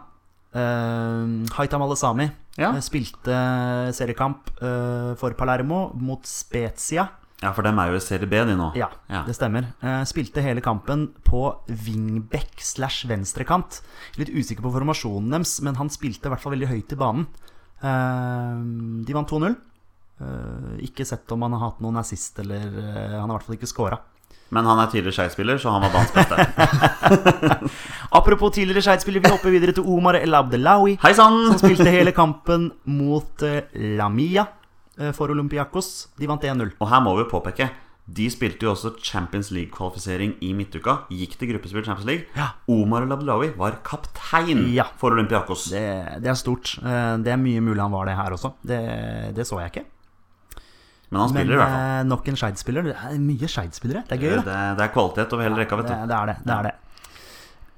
[0.55, 2.29] uh, Haitam Alesami.
[2.59, 2.69] Ja.
[2.75, 3.35] Eh, Spilte
[3.95, 7.09] seriekamp eh, for Palermo mot Spezia.
[7.41, 8.69] Ja, for dem er jo i Serie B, de nå.
[8.79, 9.25] Ja, Ja.
[9.27, 9.65] det stemmer.
[9.83, 13.81] Eh, spilte hele kampen på wingback slash venstrekant.
[14.17, 17.27] Litt usikker på formasjonen deres, men han spilte i hvert fall veldig høyt i banen.
[17.83, 19.55] Eh, de vant 2-0.
[20.21, 23.47] Eh, ikke sett om han har hatt noen assist, eller eh, Han har i hvert
[23.49, 23.97] fall ikke scora.
[24.55, 27.69] Men han er tidligere Skeid-spiller, så han var banens beste.
[28.15, 30.97] Apropos tidligere Skeid-spiller, vi hopper videre til Omar El Abdelawi.
[31.17, 33.63] Som spilte hele kampen mot eh,
[33.97, 34.45] Lamia
[35.17, 35.89] for Olympiakos.
[36.15, 36.77] De vant 1-0.
[36.79, 37.71] Og her må vi påpeke
[38.05, 40.99] de spilte jo også Champions League-kvalifisering i midtuka.
[41.09, 42.27] Gikk til gruppespill Champions League.
[42.37, 42.51] Ja.
[42.69, 44.85] Omar Labdelawi var kaptein Ja.
[45.01, 45.71] for Olympiakos.
[45.73, 45.81] Det,
[46.21, 46.75] det er stort.
[46.85, 48.51] Det er mye mulig han var det her også.
[48.61, 48.77] Det,
[49.33, 49.85] det så jeg ikke.
[51.11, 51.99] Men han spiller Men i hvert fall.
[51.99, 52.83] eh, nok en Skeid-spiller.
[52.89, 54.01] Det er mye Skeid-spillere.
[54.09, 54.57] Det er gøy, Det, det.
[54.79, 56.07] det er kvalitet over hele rekka, vet Det, du.
[56.09, 56.37] det er det.
[56.45, 56.73] det, er det.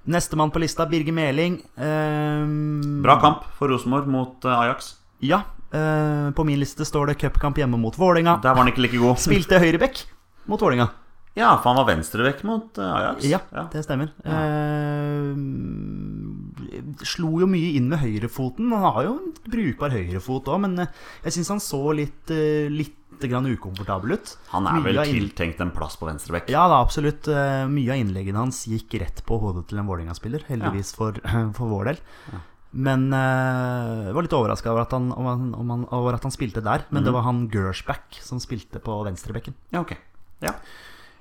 [0.08, 1.58] Nestemann på lista, Birger Meling.
[1.76, 4.94] Um, Bra kamp for Rosenborg mot eh, Ajax.
[5.20, 5.42] Ja.
[5.74, 8.38] Uh, På min liste står det cupkamp hjemme mot Vålerenga.
[8.42, 9.18] Der var han ikke like god.
[9.28, 10.06] Spilte høyreback
[10.48, 10.88] mot Vålerenga.
[11.38, 13.26] Ja, for han var venstrebekk mot Ajax.
[13.30, 14.08] Ja, det stemmer.
[14.26, 15.36] Eh,
[17.06, 18.72] slo jo mye inn med høyrefoten.
[18.74, 22.34] Han har jo en brukbar høyrefot òg, men jeg syns han så litt,
[22.74, 24.34] litt grann ukomfortabel ut.
[24.52, 26.52] Han er vel tiltenkt en plass på venstrebekk.
[26.54, 27.26] Ja da, absolutt.
[27.32, 31.18] Eh, Mye av innleggene hans gikk rett på hodet til en Vålerenga-spiller, heldigvis for,
[31.58, 32.04] for vår del.
[32.78, 36.86] Men jeg jeg var litt overraska over, over at han spilte der.
[36.92, 37.08] Men mm.
[37.08, 39.58] det var han Gersbach som spilte på venstrebekken.
[39.74, 39.98] Ja, okay.
[40.44, 40.54] Ja.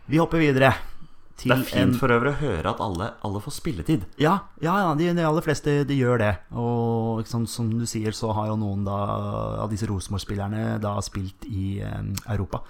[0.06, 0.74] Vi hopper videre
[1.36, 4.06] Det er fint en for øvrig å høre at alle, alle får spilletid.
[4.22, 6.32] Ja, ja, ja de, de aller fleste de gjør det.
[6.56, 8.96] Og liksom, som du sier, så har jo noen da,
[9.62, 12.62] av disse Rosenborg-spillerne da spilt i eh, Europa.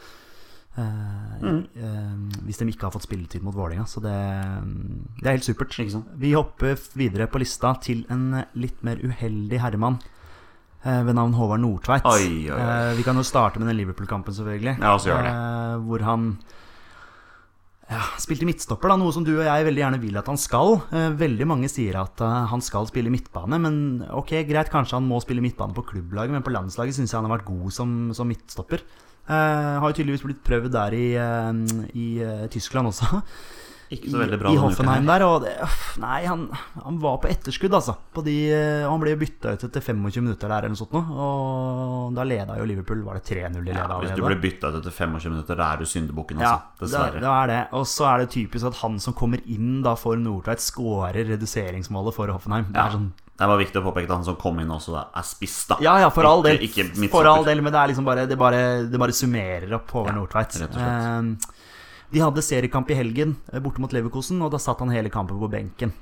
[0.77, 2.11] Eh, eh,
[2.45, 3.87] hvis de ikke har fått spilletid mot Vålerenga.
[3.89, 4.17] Så det,
[5.23, 5.79] det er helt supert.
[6.21, 10.01] Vi hopper videre på lista til en litt mer uheldig herremann
[10.83, 12.05] eh, ved navn Håvard Nordtveit.
[12.11, 12.61] Oi, oi.
[12.61, 14.77] Eh, vi kan jo starte med den Liverpool-kampen, selvfølgelig.
[14.83, 15.35] Ja, så gjør det.
[15.87, 16.31] Hvor han
[17.87, 20.81] ja, spilte midtstopper, da, noe som du og jeg veldig gjerne vil at han skal.
[20.91, 23.77] Eh, veldig mange sier at eh, han skal spille midtbane, men
[24.11, 27.29] ok, greit, kanskje han må spille midtbane på klubblaget, men på landslaget syns jeg han
[27.29, 28.83] har vært god som, som midtstopper.
[29.27, 33.23] Uh, har jo tydeligvis blitt prøvd der i, uh, i uh, Tyskland også.
[33.95, 35.23] Ikke så veldig bra I i Hoffenheim der.
[35.29, 35.53] Og det,
[36.03, 36.49] nei, han,
[36.83, 37.95] han var på etterskudd, altså.
[38.13, 38.35] På de,
[38.83, 40.97] han ble bytta ut etter 25 minutter der, eller noe sånt.
[40.97, 43.05] Og da leda jo Liverpool.
[43.07, 45.59] Var det 3-0 de leda Ja, hvis du ble blir bytta ut etter 25 minutter,
[45.61, 46.81] da er du syndebukken, Ja, altså.
[46.81, 47.21] det, Dessverre.
[47.23, 47.61] det er det.
[47.79, 52.15] Og så er det typisk at han som kommer inn da for Nordtveit, skårer reduseringsmålet
[52.17, 52.73] for Hoffenheim.
[52.73, 52.87] Det Ja.
[52.89, 55.23] er sånn Det var viktig å påpeke at han som kom inn også, da, er
[55.23, 55.77] spiss, da.
[55.85, 56.57] Ja, ja, for all del.
[56.57, 59.75] Ikke, ikke for all del, men det er liksom bare Det bare, det bare summerer
[59.77, 60.57] opp over Ja, Nordtveit.
[60.57, 61.45] rett og slett.
[61.45, 61.56] Eh,
[62.13, 65.41] de hadde seriekamp i helgen eh, borte mot Leverkosen, og da satt han hele kampen
[65.41, 65.93] på benken.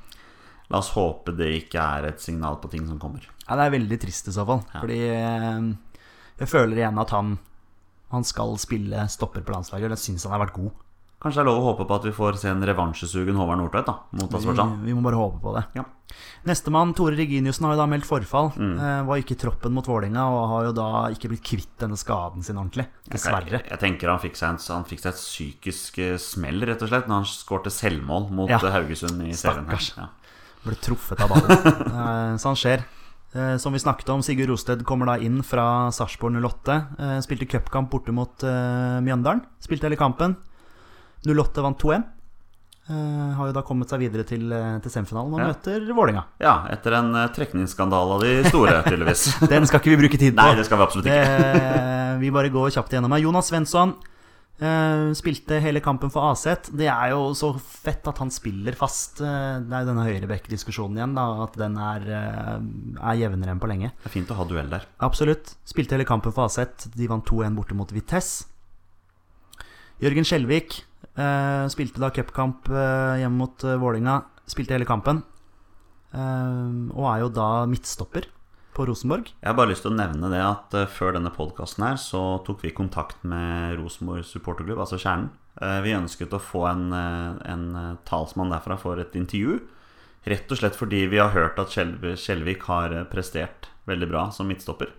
[0.73, 3.25] La oss håpe det ikke er et signal på ting som kommer.
[3.45, 4.63] Ja, Det er veldig trist i så fall.
[4.73, 4.81] Ja.
[4.81, 5.67] Fordi eh,
[6.41, 7.37] jeg føler igjen at han
[8.15, 9.89] Han skal spille stopper på landslaget.
[9.89, 10.71] Og jeg syns han har vært god.
[11.25, 13.87] Kanskje det er lov å håpe på at vi får se en revansjesugen Håvard Nordtveit
[13.89, 14.75] mot Vi, Aserbajdsjan.
[14.85, 15.63] vi må bare håpe på det.
[15.79, 15.85] Ja.
[16.45, 18.51] Nestemann, Tore Reginiussen, har jo da meldt forfall.
[18.61, 18.75] Mm.
[18.77, 21.97] Eh, var ikke i troppen mot Vålerenga og har jo da ikke blitt kvitt denne
[21.97, 22.85] skaden sin ordentlig.
[23.09, 23.49] Dessverre.
[23.57, 26.93] Jeg, jeg tenker han fikk, seg han fikk seg et psykisk eh, smell, rett og
[26.93, 28.61] slett, når han skårte selvmål mot Ja.
[28.61, 29.65] eh, Haugesund i serien.
[29.65, 29.89] Stakkars.
[29.97, 30.11] Ja.
[30.65, 31.51] Ble truffet av ballen.
[31.95, 32.85] Eh, så han skjer.
[33.35, 36.77] Eh, som vi snakket om, Sigurd Rosted kommer da inn fra Sarpsborg 08.
[37.01, 39.41] Eh, spilte cupkamp borte mot Mjøndalen.
[39.65, 40.37] Spilte hele kampen.
[41.27, 42.05] 08 vant 2-1.
[42.85, 45.47] Uh, har jo da kommet seg videre til, eh, til semifinalen og Ja.
[45.55, 46.25] møter Vålerenga.
[46.39, 49.23] ja, etter en uh, trekningsskandale av de store, tydeligvis.
[49.49, 50.43] Den skal ikke vi bruke tid på.
[50.43, 51.39] Nei, det skal vi absolutt ikke.
[51.41, 53.23] Det, vi bare går kjapt gjennom her.
[53.25, 53.95] Jonas Svensson
[54.61, 56.69] uh, spilte hele kampen for Aset.
[56.77, 59.17] Det er jo så fett at han spiller fast.
[59.25, 62.55] Eh, det er jo denne høyrebekk-diskusjonen igjen, da, at den er, eh,
[63.01, 63.95] er jevnere enn på lenge.
[64.05, 64.85] Det er fint å ha duell der.
[65.01, 65.57] Absolutt.
[65.65, 66.91] Spilte hele kampen for Aset.
[66.95, 68.45] De vant 2-1 borte mot Vitesse.
[70.05, 70.85] Jørgen Skjelvik eh,
[71.71, 74.23] spilte da cupkamp eh, hjemme mot uh, Vålinga.
[74.51, 75.23] Spilte hele kampen.
[76.15, 78.27] Eh, og er jo da midtstopper
[78.75, 79.29] på Rosenborg.
[79.39, 82.25] Jeg har bare lyst til å nevne det at eh, før denne podkasten her, så
[82.47, 85.31] tok vi kontakt med Rosenborg supporterklubb, altså Kjernen.
[85.63, 89.61] Eh, vi ønsket å få en, eh, en eh, talsmann derfra for et intervju.
[90.27, 94.27] Rett og slett fordi vi har hørt at Skjelv- Skjelvik har eh, prestert veldig bra
[94.35, 94.91] som midtstopper.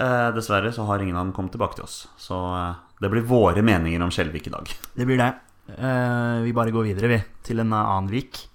[0.00, 2.06] Eh, dessverre så har ingen av dem kommet tilbake til oss.
[2.18, 4.74] Så eh, det blir våre meninger om Skjelvik i dag.
[4.98, 5.30] Det blir det.
[5.76, 8.46] Eh, vi bare går videre, vi, til en annen Vik.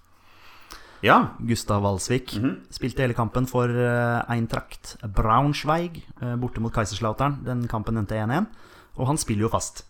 [1.05, 1.18] Ja.
[1.39, 2.38] Gustav Walsvik.
[2.39, 2.55] Mhm.
[2.74, 7.43] Spilte hele kampen for uh, Eintracht Braunschweig uh, borte mot Kaiserslautern.
[7.45, 8.49] Den kampen endte 1-1.
[8.97, 9.84] Og han spiller jo fast.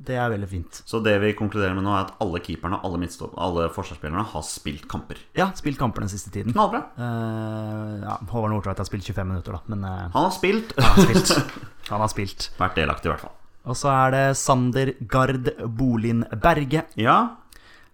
[0.00, 0.78] Det er veldig fint.
[0.88, 4.44] Så det vi konkluderer med nå, er at alle keeperne og alle, alle forsvarsspillerne har
[4.48, 5.20] spilt kamper.
[5.36, 6.54] Ja, spilt kamper den siste tiden.
[6.56, 6.80] Knallbra.
[6.96, 10.72] Uh, ja, Håvard Nordtveit har spilt 25 minutter, da, men eh, Han har spilt.
[10.78, 11.52] han har spilt.
[11.90, 12.48] Han har spilt.
[12.56, 13.36] Vært delaktig, i hvert fall.
[13.68, 16.84] Og så er det Sander Gard Bolin Berge.
[16.96, 17.36] Ja,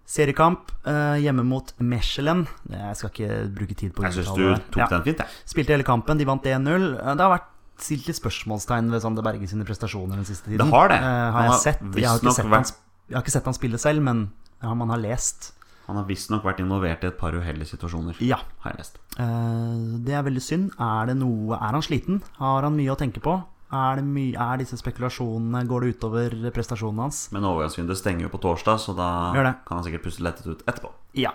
[0.06, 2.44] Seriekamp eh, hjemme mot Mechelen.
[2.70, 4.86] Jeg skal ikke bruke tid på å jeg syns du tok Ja.
[4.92, 5.26] den fint, jeg.
[5.50, 6.92] Spilte hele kampen, de vant 1-0.
[6.94, 7.48] Eh, Det har vært
[7.82, 10.62] stilt litt spørsmålstegn ved Sander Berge sine prestasjoner den siste tiden.
[10.62, 11.00] Det har det.
[11.02, 11.82] Eh, har jeg sett.
[11.96, 12.64] Jeg har, sett vært- han,
[13.10, 14.30] jeg har ikke sett han spille selv, men
[14.62, 15.52] ja, man har lest.
[15.88, 18.14] Han har visstnok vært involvert i et par uheldige situasjoner.
[18.20, 18.38] Ja.
[18.62, 18.98] Har jeg lest.
[19.18, 20.70] Eh, det er veldig synd.
[20.78, 22.22] Er det noe Er han sliten?
[22.38, 23.42] Har han mye å tenke på?
[23.66, 27.24] Er, er disse spekulasjonene Går det utover prestasjonen hans?
[27.34, 30.92] Men overgangsvinduet stenger jo på torsdag, så da kan han sikkert puste lettet ut etterpå.
[31.18, 31.34] Ja.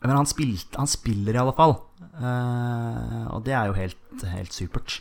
[0.00, 1.76] Men han, spilt, han spiller i alle fall.
[2.16, 5.00] Uh, og det er jo helt, helt supert.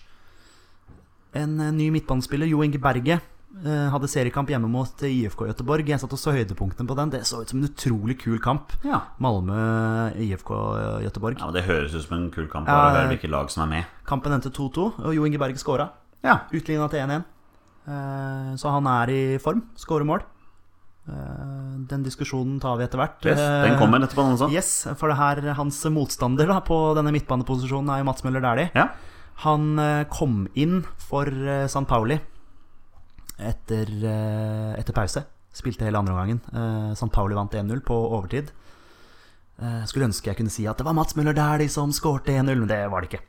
[1.37, 3.19] En eh, ny midtbanespiller, Jo Inge Berge,
[3.61, 5.87] uh, hadde seriekamp hjemme mot IFK Göteborg.
[5.87, 7.13] Jeg satt og så høydepunktene på den.
[7.13, 8.75] Det så ut som en utrolig kul kamp.
[8.83, 9.05] Ja.
[9.23, 9.61] Malmö
[10.19, 10.51] IFK
[11.05, 11.39] Göteborg.
[11.39, 12.67] ja, Det høres ut som en kul kamp.
[12.67, 12.99] Bare ja.
[12.99, 13.97] hør hvilke lag som er med.
[14.09, 15.91] Kampen endte 2-2, og Jo Inge Berge skåra.
[16.25, 16.39] Ja.
[16.51, 17.23] Utligna til 1-1.
[17.89, 19.63] Eh, så han er i form.
[19.79, 20.23] Skårer mål.
[21.09, 23.23] Eh, den diskusjonen tar vi etter hvert.
[23.25, 24.49] Yes, den Eh, kommer etterpå, den også.
[24.53, 28.71] Yes, for det her hans motstander da, på denne midtbaneposisjonen er jo Mats Møller Dæhlie.
[28.75, 28.89] Ja.
[29.45, 32.19] Han eh, kom inn for eh, San Pauli
[33.39, 35.23] etter, eh, etter pause.
[35.55, 36.41] Spilte hele andre omgangen.
[36.53, 38.51] Eh, San Pauli vant 1-0 på overtid.
[39.59, 42.53] Eh, skulle ønske jeg kunne si at det var Mats Møller Dæhlie som skårte 1-0,
[42.59, 43.23] men det var det ikke.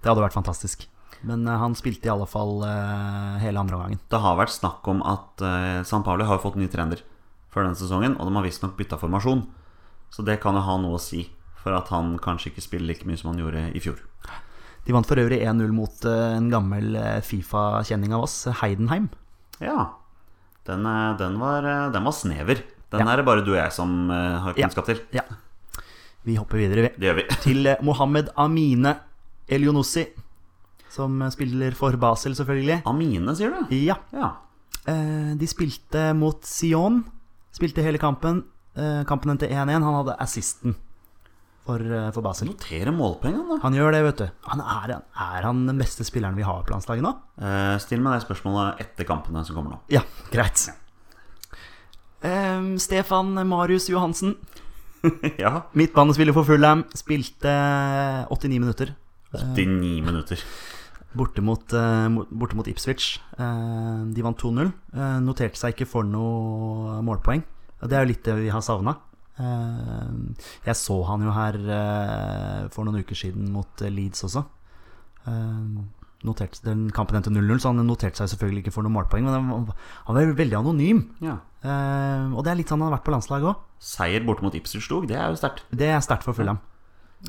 [0.00, 0.88] Det hadde vært fantastisk.
[1.22, 4.00] Men eh, han spilte i alle fall eh, hele andre omgangen.
[4.10, 7.02] Det har vært snakk om at uh, San Pauli har fått ny trener.
[7.50, 9.40] før denne sesongen, og de har visstnok bytta formasjon.
[10.14, 11.24] Så det kan jo ha noe å si
[11.60, 13.98] for at han kanskje ikke spiller like mye som han gjorde i fjor.
[14.86, 19.10] De vant for øvrig 1-0 mot eh, en gammel eh, Fifa-kjenning av oss, Heidenheim.
[19.60, 19.90] Ja,
[20.70, 22.62] den, eh, den, var, eh, den var snever.
[22.94, 23.10] Den Ja.
[23.12, 24.64] er det bare du og jeg som eh, har Ja.
[24.70, 25.02] kunnskap til.
[25.12, 25.26] Ja.
[26.24, 26.94] Vi hopper videre, vi.
[26.96, 27.26] Det gjør vi.
[27.44, 28.94] Til eh, Mohammed Amine
[29.50, 30.06] Elionossi,
[30.90, 32.80] som spiller for Basel, selvfølgelig.
[32.90, 33.74] Amine, sier du?
[33.78, 33.96] Ja.
[34.12, 34.32] Ja.
[34.90, 37.02] Eh, De spilte mot Sion.
[37.54, 38.42] Spilte hele kampen.
[38.76, 39.82] Eh, Kampen endte 1-1.
[39.82, 40.74] Han hadde assisten
[41.66, 42.48] for, eh, for Basel.
[42.50, 43.58] Notere målpengene, da.
[43.62, 44.28] Han gjør det, vet du.
[44.50, 47.14] Han er, er han den beste spilleren vi har på landslaget nå?
[47.42, 49.80] Eh, still meg det spørsmålet etter kampene som kommer nå.
[49.94, 50.68] Ja, greit.
[52.22, 54.34] Eh, Stefan Marius Johansen,
[55.40, 55.62] ja.
[55.72, 57.52] midtbanespiller for Fulham, spilte
[58.28, 58.94] 89 minutter.
[59.32, 60.42] 89 minutter.
[61.10, 63.18] Borte mot, eh, borte mot Ipswich.
[63.36, 64.72] Eh, de vant 2-0.
[64.94, 67.42] Eh, noterte seg ikke for noe målpoeng.
[67.82, 68.96] Og Det er jo litt det vi har savna.
[69.40, 74.44] jeg så han jo her for noen uker siden mot Leeds også.
[76.22, 79.24] Noterte, den kampen endte 0-0, så han noterte seg selvfølgelig ikke for noen målpoeng.
[79.24, 81.08] Men han var, veldig anonym.
[81.22, 81.38] Ja.
[81.64, 83.56] Uh, og det er litt sånn han har vært på landslaget òg.
[83.80, 85.64] Seier borte mot Ipswich Dog, det er jo sterkt.
[85.72, 86.60] Det er sterkt for Fulham.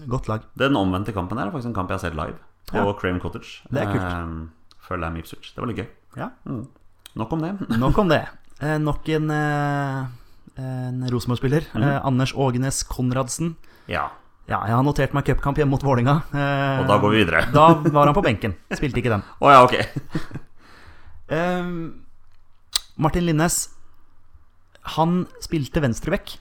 [0.08, 0.44] Godt lag.
[0.60, 2.93] Den omvendte kampen her er faktisk en kamp jeg har sett live på Ja.
[2.99, 3.62] Crame Cottage.
[3.72, 4.03] Det er kult.
[4.03, 5.53] Eh, Fulham Ipswich.
[5.55, 5.88] Det var litt gøy.
[6.18, 6.30] Ja.
[7.16, 7.53] Nok om det.
[7.80, 8.22] Nok om det.
[8.62, 10.05] Eh, nok en, eh,
[10.62, 11.66] en Rosenborg-spiller.
[11.76, 13.55] eh, Anders Ågenes Konradsen.
[13.88, 14.09] Ja.
[14.47, 16.24] Ja, jeg har notert meg cupkamp hjemme mot Vålinga.
[16.34, 17.41] Eh, Og da går vi videre.
[17.53, 18.55] Da var han på benken.
[18.74, 19.24] Spilte ikke den.
[19.41, 19.76] Å ja, ok.
[21.32, 21.64] Eh,
[22.99, 23.70] Martin Linnes.
[24.97, 26.34] Han spilte venstreback.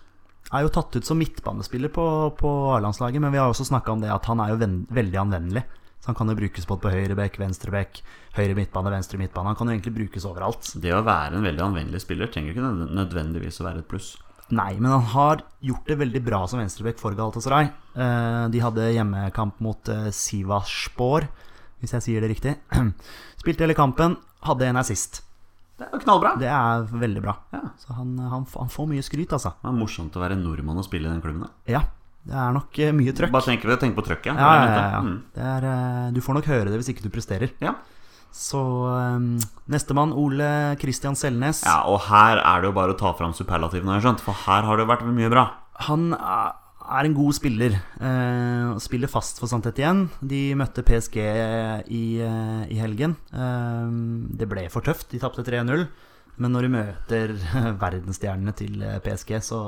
[0.52, 2.04] Er jo tatt ut som midtbanespiller på,
[2.40, 5.20] på A-landslaget, men vi har også snakka om det at han er jo ven, veldig
[5.22, 5.62] anvendelig.
[6.10, 8.00] Så han kan jo brukes både på høyre bekk, venstre bekk,
[8.34, 9.52] høyre midtbane, venstre midtbane.
[9.52, 10.72] Han kan jo egentlig brukes overalt.
[10.82, 14.08] Det å være en veldig anvendelig spiller trenger ikke nødvendigvis å være et pluss.
[14.50, 17.68] Nei, men han har gjort det veldig bra som venstrebekk for Galatasaray.
[17.94, 21.28] Eh, De hadde hjemmekamp mot Sivasspor, Sivaspor,
[21.78, 22.56] hvis jeg sier det riktig.
[23.44, 25.22] Spilte hele kampen, hadde en assist.
[25.78, 26.34] Det er jo knallbra.
[26.42, 27.36] Det er veldig bra.
[27.54, 27.62] Ja.
[27.78, 29.54] Så han, han, han får mye skryt, altså.
[29.62, 31.46] Det er morsomt å være nordmann og spille i den klubben.
[31.46, 31.54] da.
[31.78, 31.86] Ja,
[32.28, 33.32] det er nok eh, mye trøkk.
[33.32, 34.36] Bare tenk, tenk på trøkket.
[34.36, 35.00] Ja, ja, ja.
[35.04, 35.16] Mm.
[35.34, 37.54] Det er, eh, du får nok høre det hvis ikke du presterer.
[37.64, 37.78] ja.
[38.30, 41.64] Så um, nestemann, Ole Kristian Selnes.
[41.66, 44.22] Ja, og her er det jo bare å ta fram superlativene, har jeg skjønt.
[44.22, 45.48] For her har det vært mye bra.
[45.88, 46.52] Han er
[46.90, 47.76] er en god spiller.
[48.02, 50.08] Uh, spiller fast for Sant igjen.
[50.18, 53.14] De møtte PSG i, uh, i helgen.
[53.30, 53.86] Uh,
[54.34, 55.10] det ble for tøft.
[55.12, 55.86] De tapte 3-0.
[56.40, 57.34] Men når de møter
[57.84, 59.60] verdensstjernene til eh, PSG, så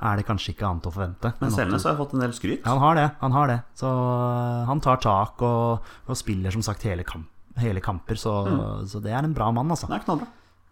[0.00, 1.32] er det kanskje ikke annet å forvente.
[1.42, 2.62] Men Selnes har fått en del skryt.
[2.64, 3.06] Ja, han har det.
[3.20, 3.58] Han har det.
[3.78, 7.28] Så eh, han tar tak og, og spiller som sagt hele, kamp,
[7.60, 8.18] hele kamper.
[8.20, 8.34] Så,
[8.88, 9.90] så det er en bra mann, altså.
[9.90, 10.30] Det er knallbra.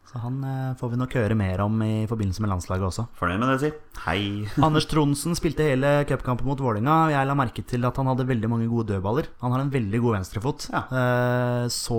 [0.08, 3.02] Så han eh, får vi nok høre mer om i forbindelse med landslaget også.
[3.18, 3.70] Fornøyd med det, si.
[4.06, 4.20] Hei.
[4.64, 8.48] Anders Tronsen spilte hele cupkampen mot Vålinga Jeg la merke til at han hadde veldig
[8.48, 9.28] mange gode dødballer.
[9.42, 10.68] Han har en veldig god venstrefot.
[10.72, 10.80] Ja.
[10.88, 11.98] Eh, Så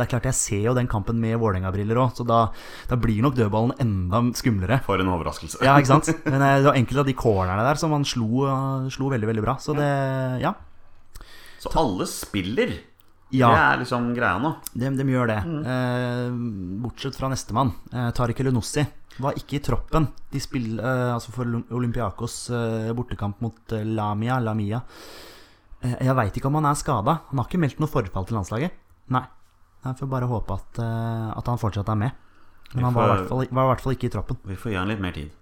[0.00, 2.40] det er klart jeg ser jo den kampen med Vålerenga-briller òg, så da,
[2.88, 4.80] da blir nok dødballen enda skumlere.
[4.88, 5.60] For en overraskelse.
[5.60, 6.08] Ja, ikke sant?
[6.32, 8.46] Men eh, det var enkelte av de cornerne der som han slo,
[8.96, 9.58] slo veldig, veldig bra.
[9.60, 9.92] Så det
[10.46, 10.54] Ja.
[11.62, 12.72] Så alle spiller.
[13.32, 13.48] Ja.
[13.52, 14.54] Det er liksom greia nå.
[14.72, 15.38] De, de gjør det.
[15.72, 16.34] Eh,
[16.84, 18.84] bortsett fra nestemann, eh, Tariq Elunossi.
[19.22, 20.06] Var ikke i troppen.
[20.32, 24.38] De spiller eh, altså for Olympiakos eh, bortekamp mot eh, Lamia.
[24.40, 24.80] Lamia.
[25.82, 27.18] Eh, jeg veit ikke om han er skada.
[27.30, 28.78] Han har ikke meldt noe forfall til landslaget.
[29.12, 29.24] Nei.
[29.82, 32.18] Jeg får bare håpe at, at han fortsatt er med.
[32.72, 34.38] Men han var i fall, var i hvert fall ikke i troppen.
[34.46, 35.32] Vi får gi han litt mer tid.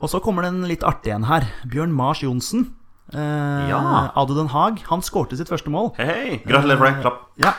[0.00, 1.44] Og så kommer det en litt artig en her.
[1.68, 2.70] Bjørn Mars Johnsen.
[3.14, 4.10] Eh, Ja.
[4.16, 4.82] Ado Den Haag.
[4.90, 5.92] Han skårte sitt første mål.
[5.96, 6.38] Hei, hei!
[6.46, 7.02] Gratulerer for det.
[7.02, 7.20] Klapp.
[7.40, 7.52] Ja.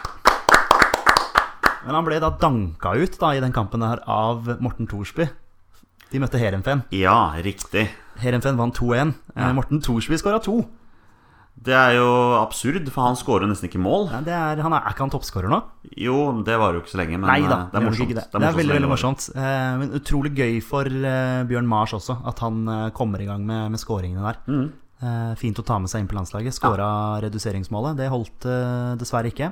[1.86, 5.30] Men han ble da danka ut da i den kampen her av Morten Thorsby.
[6.12, 6.84] De møtte Herenfen.
[6.94, 7.88] Ja, riktig.
[8.22, 9.14] Herenfen vant 2-1.
[9.36, 9.54] Eh, Ja.
[9.54, 10.66] Morten Thorsby skåra to.
[11.60, 12.06] Det er jo
[12.40, 14.06] absurd, for han skårer nesten ikke mål.
[14.14, 15.58] Ja, det er, han er, er ikke han toppskårer nå?
[15.98, 16.16] Jo,
[16.48, 18.06] det varer jo ikke så lenge, men Nei da, eh, det er morsomt.
[18.06, 18.24] ikke det.
[18.32, 19.26] Det er, veldig veldig morsomt.
[19.36, 23.44] Eh, men utrolig gøy for eh, Bjørn Mars også, at han eh, kommer i gang
[23.46, 24.40] med, med skåringene der.
[24.48, 24.70] Mm.
[25.00, 26.58] Eh, fint å ta med seg inn på landslaget.
[26.58, 26.90] Skåra
[27.24, 27.96] reduseringsmålet.
[28.00, 29.52] Det holdt eh, dessverre ikke.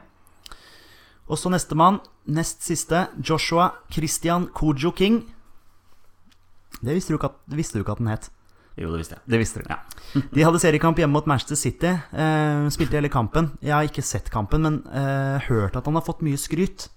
[1.27, 1.99] Og så nestemann,
[2.31, 5.21] nest siste, Joshua Christian Kojo King.
[6.81, 8.29] Det visste du ikke at, visste du ikke at den het.
[8.77, 9.23] Jo, det visste jeg.
[9.33, 9.71] Det visste du.
[9.71, 9.79] Ja.
[10.35, 11.95] De hadde seriekamp hjemme mot Manchester City.
[11.95, 13.53] Eh, spilte hele kampen.
[13.63, 16.89] Jeg har ikke sett kampen, men eh, hørt at han har fått mye skryt.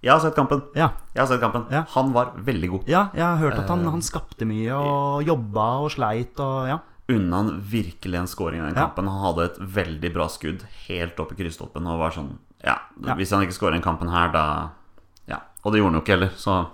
[0.00, 0.62] Jeg har sett kampen.
[0.74, 1.66] Ja, Jeg har sett kampen.
[1.70, 1.84] Ja.
[1.94, 2.88] Han var veldig god.
[2.88, 6.70] ja jeg har hørt at han, Eh, han skapte mye og jobba og sleit og
[6.72, 6.78] ja.
[7.10, 9.08] Unna han virkelig en scoring i den kampen.
[9.10, 12.76] Han hadde et veldig bra skudd helt opp i krysstoppen og var sånn Ja,
[13.16, 14.44] hvis han ikke scorer den kampen her, da
[15.30, 15.40] Ja.
[15.64, 16.68] Og det gjorde han jo ikke heller, så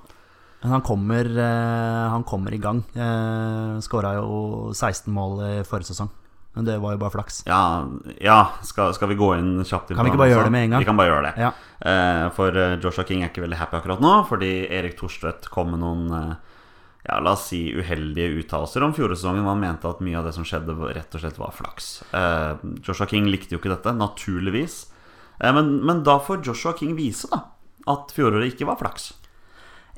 [0.63, 2.83] Men han kommer, eh, han kommer i gang.
[2.95, 6.09] Eh, Skåra jo 16 mål i forrige sesong.
[6.57, 7.43] Men det var jo bare flaks.
[7.47, 7.87] Ja,
[8.19, 10.71] ja skal, skal vi gå inn kjapt Kan vi ikke bare gjøre det med en
[10.71, 10.81] gang?
[10.81, 11.33] Vi kan bare gjøre det.
[11.45, 11.51] Ja.
[11.81, 15.75] Eh, for eh, Joshua King er ikke veldig happy akkurat nå, fordi Erik Thorstvedt kom
[15.75, 16.37] med noen
[17.07, 19.45] ja, la oss si uheldige uttalelser om fjoråretsesongen.
[19.47, 21.91] Man mente at mye av det som skjedde, rett og slett var flaks.
[22.11, 24.81] Eh, Joshua King likte jo ikke dette, naturligvis.
[25.39, 27.45] Eh, men, men da får Joshua King vise da
[27.87, 29.13] at fjoråret ikke var flaks.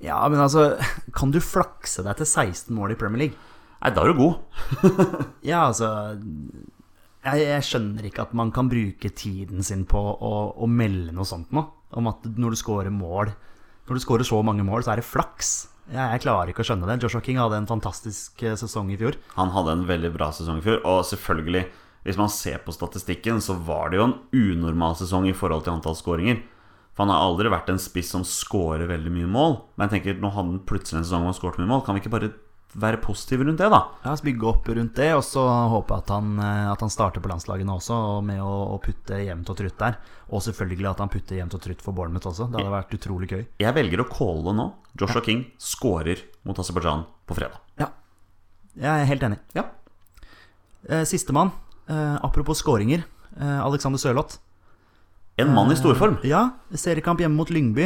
[0.05, 0.77] Ja, men altså
[1.17, 3.49] Kan du flakse deg til 16 mål i Premier League?
[3.79, 4.37] Nei, da er du god.
[5.49, 5.89] Ja, altså
[7.25, 11.27] jeg, jeg skjønner ikke at man kan bruke tiden sin på å, å melde noe
[11.29, 11.65] sånt nå.
[11.99, 13.31] Om at når du scorer mål
[13.89, 15.71] Når du scorer så mange mål, så er det flaks.
[15.89, 16.99] Jeg, klarer ikke å skjønne det.
[17.01, 19.17] Joshua King hadde en fantastisk eh, sesong i fjor.
[19.39, 21.65] Han hadde en veldig bra sesong i fjor, og selvfølgelig,
[22.05, 25.79] hvis man ser på statistikken, så var det jo en unormal sesong i forhold til
[25.79, 26.43] antall skåringer.
[26.93, 29.57] For han har aldri vært en spiss som scorer veldig mye mål.
[29.79, 31.85] Men jeg tenker, nå hadde han plutselig en sesong hvor han skåret mye mål.
[31.87, 32.33] Kan vi ikke bare
[32.77, 33.81] være positiv rundt det, da?
[34.05, 35.43] Ja, så Bygge opp rundt det, og så
[35.73, 38.77] håpe at han, eh, at han starter på landslaget nå også, og med å, å
[38.83, 39.97] putte jevnt og trutt der.
[40.29, 42.51] Og selvfølgelig at han putter jevnt og trutt for Bournemouth også.
[42.53, 43.45] Det hadde vært utrolig gøy.
[43.65, 44.69] Jeg velger å calle det nå.
[45.01, 47.63] Joshua King scorer mot Aserbajdsjan på fredag.
[47.81, 47.93] Ja,
[48.77, 49.41] jeg er helt enig.
[49.57, 49.65] Ja.
[50.89, 51.55] Eh, Sistemann,
[51.89, 53.07] eh, apropos skåringer.
[53.39, 54.41] Alexander Sørloth.
[55.39, 56.17] En mann i storform.
[56.27, 57.85] Ja, seriekamp hjemme mot Lyngby.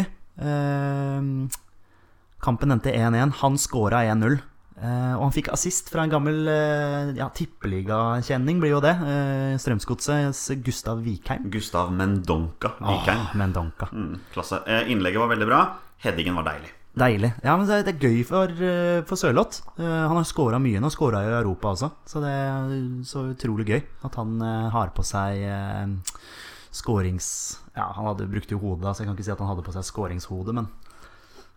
[2.40, 3.34] Kampen endte 1-1.
[3.42, 4.38] Han scora 1-0.
[4.78, 8.94] Eh, og han fikk assist fra en gammel uh, ja, tippeligakjenning, blir jo det.
[8.98, 11.50] Uh, Strømsgodsets Gustav Vikheim.
[11.52, 13.26] Gustav Mendonca Vikheim.
[13.26, 13.90] Oh, Mendonca.
[13.92, 14.62] Mm, klasse.
[14.66, 15.64] Uh, Innlegget var veldig bra.
[16.02, 16.72] Headingen var deilig.
[16.92, 17.30] Deilig.
[17.40, 19.62] Ja, men det er, gøy for, eh, for Sørloth.
[19.78, 21.88] Eh, han har scora mye nå, scora i Europa også.
[22.04, 22.74] Så det er
[23.08, 26.20] så utrolig gøy at han eh, har på seg uh,
[26.68, 27.60] skårings...
[27.72, 29.72] Ja, han hadde brukt jo hodet, så jeg kan ikke si at han hadde på
[29.72, 30.68] seg skåringshode, men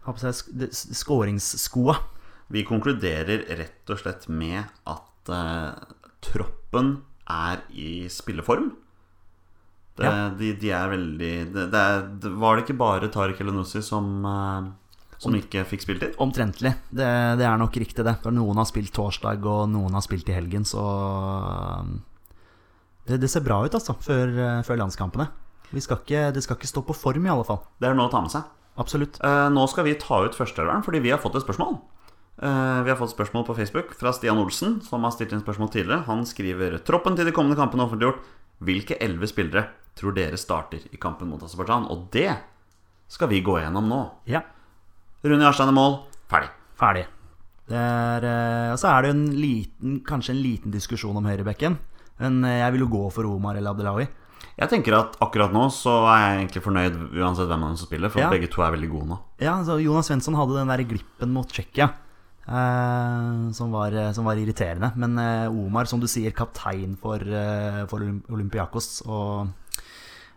[0.06, 1.98] har på seg sk skåringsskoa.
[2.54, 5.94] Vi konkluderer rett og slett med at eh,
[6.26, 6.98] troppen
[7.32, 8.72] er i spilleform.
[9.96, 10.30] Det, Ja.
[10.36, 12.02] de, de er veldig det, det er,
[12.36, 14.68] Var det ikke bare Tariq Elenussi som, eh,
[15.24, 16.14] som ikke fikk spilt inn?
[16.20, 16.74] Omtrentlig.
[16.92, 17.08] Det,
[17.40, 18.18] det er nok riktig, det.
[18.22, 20.84] For noen har spilt torsdag, og noen har spilt i helgen, så
[21.80, 21.96] um,
[23.08, 25.30] det, det ser bra ut, altså, før, eh, før landskampene.
[25.72, 27.64] Vi skal ikke, det skal ikke stå på form, i alle fall.
[27.82, 28.52] Det er noe å ta med seg.
[28.78, 29.18] Absolutt.
[29.24, 31.80] Eh, nå skal vi ta ut førsteelveren, fordi vi har fått et spørsmål.
[32.42, 35.72] Eh, vi har fått spørsmål på Facebook fra Stian Olsen, som har stilt inn spørsmål
[35.72, 36.04] tidligere.
[36.10, 38.20] Han skriver Troppen til de kommende kampene er offentliggjort.
[38.66, 39.66] Hvilke elleve spillere
[39.96, 41.88] tror dere starter i kampen mot Aserbajdsjan?
[41.92, 42.30] Og det
[43.12, 44.02] skal vi gå gjennom nå.
[44.28, 44.42] Ja.
[45.24, 46.00] Rune Jarstein i mål.
[46.32, 46.52] Ferdig.
[46.80, 47.06] Ferdig.
[47.72, 51.78] Er, eh, og så er det en liten, kanskje en liten diskusjon om høyrebekken.
[52.20, 54.08] Men eh, jeg vil jo gå for Omar El Abdelawi.
[54.56, 57.88] Jeg tenker at akkurat nå så er jeg egentlig fornøyd uansett hvem av dem som
[57.90, 58.30] spiller, for Ja.
[58.30, 59.18] begge to er veldig gode nå.
[59.42, 61.90] Ja, så Jonas Svensson hadde den der glippen mot Tsjekkia.
[62.46, 64.92] Eh, som, var, som var irriterende.
[64.96, 69.02] Men eh, Omar, som du sier, kaptein for, eh, for Olympiakos.
[69.10, 69.50] Og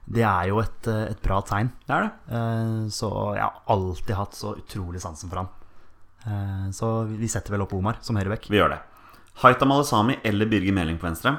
[0.09, 1.71] det er jo et, eh, et bra tegn.
[1.85, 2.13] Det er det.
[2.33, 5.51] Eh, så jeg har alltid hatt så utrolig sansen for han.
[6.25, 8.49] Eh, så vi setter vel opp Omar som høyrebekk.
[8.53, 8.81] Vi gjør det.
[9.45, 11.37] Haita Malasami eller Birger Meling på venstre.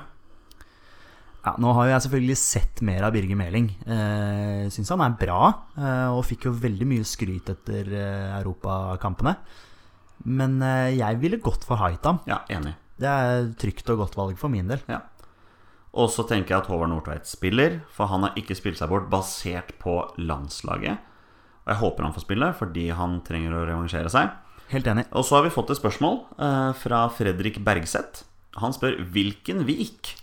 [1.39, 3.69] Ja, nå har jo jeg selvfølgelig sett mer av Birger Meling.
[3.87, 5.39] Eh, Syns han er bra,
[5.79, 9.37] eh, og fikk jo veldig mye skryt etter eh, europakampene.
[10.25, 12.19] Men eh, jeg ville gått for Haitam.
[12.27, 12.75] Ja, enig.
[12.99, 14.81] Det er trygt og godt valg for min del.
[14.91, 15.01] Ja.
[15.99, 19.07] Og så tenker jeg at Håvard Nordtveit spiller, for han har ikke spilt seg bort
[19.09, 20.99] basert på landslaget.
[21.65, 24.35] Og jeg håper han får spille, fordi han trenger å revansjere seg.
[24.69, 25.07] Helt enig.
[25.17, 28.25] Og så har vi fått et spørsmål eh, fra Fredrik Bergseth.
[28.61, 30.13] Han spør hvilken Vik,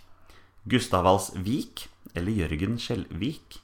[0.69, 3.59] Gustav Wals Vik eller Jørgen Skjelvik,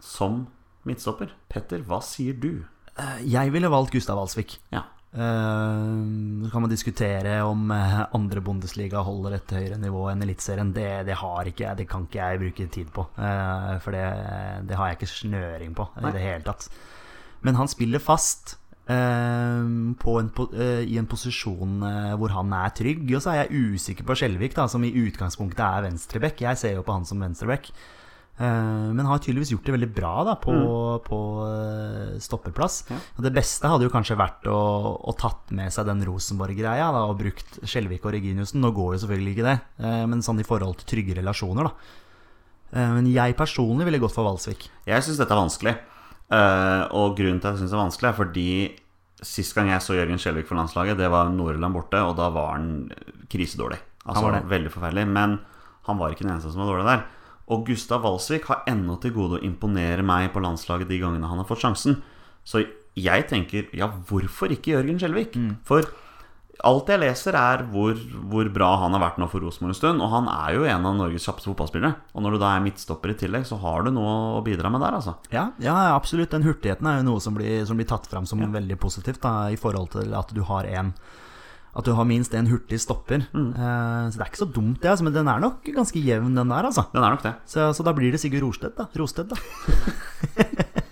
[0.00, 0.46] som
[0.88, 1.34] midtstopper?
[1.52, 2.64] Petter, hva sier du?
[2.96, 4.58] Eh, Jeg ville valgt Gustav Alsvik.
[4.72, 4.86] Ja.
[5.14, 10.72] Eh, Så kan man diskutere om eh, andre Bundesliga holder et høyere nivå enn Eliteserien.
[10.74, 13.06] Det, det har ikke jeg, det kan ikke jeg bruke tid på.
[13.18, 14.02] eh, For det,
[14.68, 16.68] det har jeg ikke snøring på i det hele tatt.
[17.46, 20.26] Men han spiller fast på en,
[20.84, 21.78] i en posisjon
[22.20, 23.06] hvor han er trygg.
[23.16, 26.42] Og så er jeg usikker på Skjelvik, da, som i utgangspunktet er venstreback.
[26.44, 27.70] Jeg ser jo på han som venstreback.
[28.34, 30.54] Eh, men har tydeligvis gjort det veldig bra da på,
[31.06, 32.80] på eh, stopperplass.
[32.90, 32.98] Ja.
[33.28, 34.58] Det beste hadde jo kanskje vært å,
[34.98, 38.58] å tatt med seg den Rosenborg-greia da, og brukt Skjelvik og Reginiussen.
[38.64, 42.00] Nå går jo selvfølgelig ikke det, eh, men sånn i forhold til trygge relasjoner, da.
[42.74, 44.66] Eh, Men jeg personlig ville gått for Valsvik.
[44.90, 45.76] Jeg syns dette er vanskelig.
[46.34, 48.48] Eh, og grunnen til at jeg syns det er vanskelig, er fordi
[49.24, 52.56] sist gang jeg så Jørgen Skjelvik for landslaget, det var Nord-Irland borte, og da var
[52.56, 52.88] han
[53.30, 53.78] krisedårlig.
[54.04, 54.48] Altså Han var det.
[54.50, 55.04] Veldig forferdelig.
[55.08, 55.38] Men
[55.86, 57.04] han var ikke den eneste som var dårlig der.
[57.52, 61.42] Og Gustav Walsvik har ennå til gode å imponere meg på landslaget de gangene han
[61.42, 62.00] har fått sjansen.
[62.44, 62.62] Så
[62.94, 65.36] jeg tenker ja, hvorfor ikke Jørgen Skjelvik?
[65.66, 65.88] For
[66.64, 67.98] alt jeg leser, er hvor,
[68.30, 70.04] hvor bra han har vært nå for Rosenborg en stund.
[70.04, 71.92] Og han er jo en av Norges kjappeste fotballspillere.
[72.14, 74.84] Og når du da er midtstopper i tillegg, så har du noe å bidra med
[74.84, 75.16] der, altså.
[75.34, 76.32] Ja, ja, absolutt.
[76.32, 79.50] Den hurtigheten er jo noe som blir, som blir tatt fram som veldig positivt, da,
[79.52, 80.94] i forhold til at du har en
[81.74, 83.24] At du har minst en hurtig stopper.
[83.34, 86.34] Eh, så det er ikke så dumt, det, altså, men den er nok ganske jevn,
[86.38, 86.86] den der, altså.
[86.94, 87.34] Den er nok det.
[87.50, 88.86] Så, så da blir det Sigurd Rosted da.
[88.98, 89.36] Rosted, da.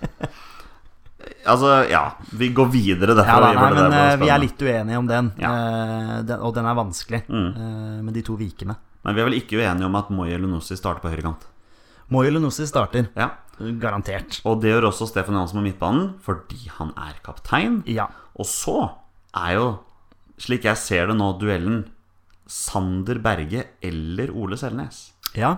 [1.42, 2.04] Altså, ja.
[2.38, 3.50] Vi går videre derfra.
[3.50, 5.50] Ja, nei, nei, men eh, vi er litt uenige om den, Ja.
[5.50, 8.76] Eh, den og den er vanskelig, eh, med de to vikene.
[9.02, 11.48] Men vi er vel ikke uenige om at Moye Lunossi starter på høyrekant.
[12.12, 13.08] Moyo Lunossi starter.
[13.18, 13.32] Ja.
[13.82, 14.40] Garantert.
[14.48, 17.82] Og det gjør også Stefan Johansen på midtbanen, fordi han er kaptein.
[17.90, 18.06] Ja.
[18.38, 18.76] Og så
[19.34, 19.66] er jo,
[20.40, 21.84] slik jeg ser det nå, duellen
[22.48, 25.10] Sander Berge eller Ole Selnes.
[25.36, 25.56] ja.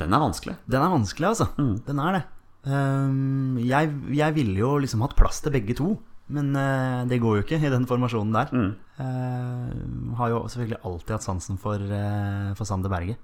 [0.00, 0.54] Den er vanskelig.
[0.66, 1.46] Den er vanskelig, altså.
[1.86, 2.22] Den er det.
[2.64, 5.92] Um, jeg, jeg ville jo liksom hatt plass til begge to,
[6.32, 8.50] men uh, det går jo ikke i den formasjonen der.
[8.50, 8.72] Mm.
[8.98, 13.18] Uh, har jo selvfølgelig alltid hatt sansen for, uh, for Sander Berge.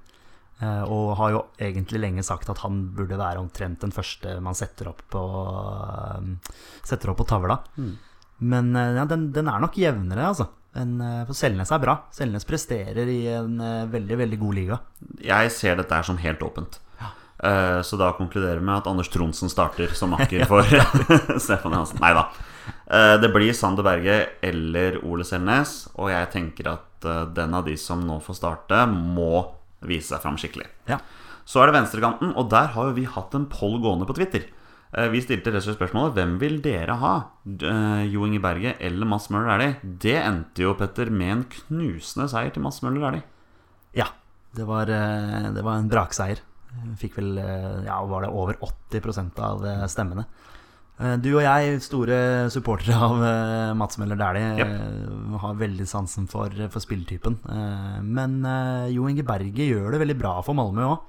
[0.59, 4.57] Eh, og har jo egentlig lenge sagt at han burde være omtrent den første man
[4.59, 5.23] setter opp på,
[6.19, 7.61] eh, setter opp på tavla.
[8.41, 10.49] Men eh, ja, den, den er nok jevnere, altså.
[10.79, 11.95] En, eh, for Selnes er bra.
[12.15, 14.79] Selnes presterer i en eh, veldig, veldig god liga.
[15.25, 16.79] Jeg ser dette her som helt åpent.
[17.39, 20.67] Eh, Så da konkluderer vi med at Anders Tronsen starter som makker for
[21.45, 22.01] Stefan Johansen.
[22.03, 22.29] Nei da.
[22.89, 27.65] Uh, Det blir Sander Berge eller Ole Selnes, og jeg tenker at uh, den av
[27.67, 29.47] de som nå får starte, må
[29.87, 30.67] vise seg fram skikkelig.
[30.91, 30.99] Ja.
[31.49, 34.45] Så er det venstrekanten, og der har jo vi hatt en poll gående på Twitter.
[34.97, 37.15] Eh, Vi stilte rett og slett spørsmålet Hvem vil dere ha?
[37.45, 39.97] Eh, Jo Inge Berge eller Mads Møller Dæhlie?
[40.05, 43.27] Det endte jo, Petter, med en knusende seier til Mads Møller Dæhlie.
[43.97, 44.09] Ja,
[44.57, 46.41] det var, eh, det var en brakseier.
[47.01, 47.39] Fikk vel
[47.87, 50.27] ja, var det over 80 av stemmene.
[51.23, 55.39] Du og jeg, store supportere av Mads Mats Møller Dæhlie, yep.
[55.41, 57.39] har veldig sansen for, for spilletypen.
[58.05, 58.37] Men
[58.93, 61.07] Jo Inge Berge gjør det veldig bra for Malmö òg.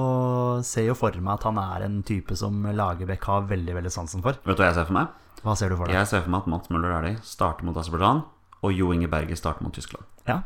[0.00, 3.92] Og ser jo for meg at han er en type som Lagerbäck har veldig veldig
[3.92, 4.38] sansen for.
[4.46, 5.18] Vet du hva jeg ser for meg?
[5.42, 5.98] Hva ser du for deg?
[5.98, 8.22] Jeg ser for meg at Mats Møller Dæhlie starter mot Aserbajdsjan,
[8.62, 10.06] og Jo Inge Berge starter mot Tyskland.
[10.28, 10.36] Ja.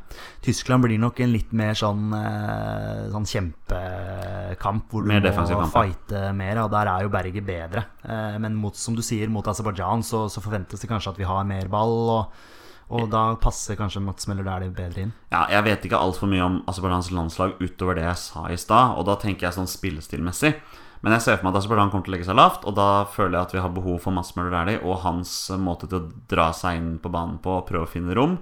[0.40, 5.74] Tyskland blir nok en litt mer sånn, eh, sånn kjempekamp hvor du Mer må kamp,
[5.74, 7.84] fighte mer, og der er jo Berge bedre.
[8.02, 11.28] Eh, Men mot, som du sier, mot Aserbajdsjan så, så forventes det kanskje at vi
[11.28, 12.32] har mer ball, og,
[12.88, 15.12] og da passer kanskje Mats Møller Dæhlie bedre inn.
[15.32, 18.94] Ja, jeg vet ikke altfor mye om Aserbajdsjans landslag utover det jeg sa i stad,
[18.98, 20.52] og da tenker jeg sånn spillestilmessig.
[21.02, 22.90] Men jeg ser for meg at Aserbajdsjan kommer til å legge seg lavt, og da
[23.10, 25.32] føler jeg at vi har behov for Mats Møller Dæhlie og hans
[25.62, 28.38] måte til å dra seg inn på banen på og prøve å finne rom.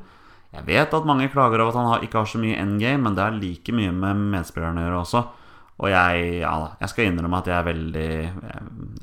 [0.54, 3.24] Jeg vet at mange klager over at han ikke har så mye endgame, men det
[3.24, 5.24] er like mye med medspillerne å gjøre også.
[5.82, 8.10] Og jeg, ja jeg skal innrømme at jeg er veldig,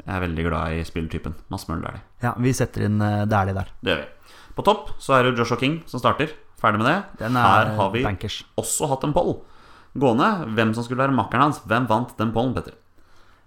[0.05, 1.35] jeg er veldig glad i spilltypen.
[1.51, 2.05] Mats Møller Dæhlie.
[2.23, 3.73] Ja, vi setter inn eh, Dæhlie der.
[3.81, 4.37] Det gjør vi.
[4.55, 6.33] På topp så er det Joshua King som starter.
[6.61, 6.99] Ferdig med det.
[7.23, 8.43] Den er Her har vi bankers.
[8.59, 9.39] også hatt en poll
[9.97, 10.29] gående.
[10.55, 11.61] Hvem som skulle være makkeren hans.
[11.65, 12.77] Hvem vant den pollen, Petter?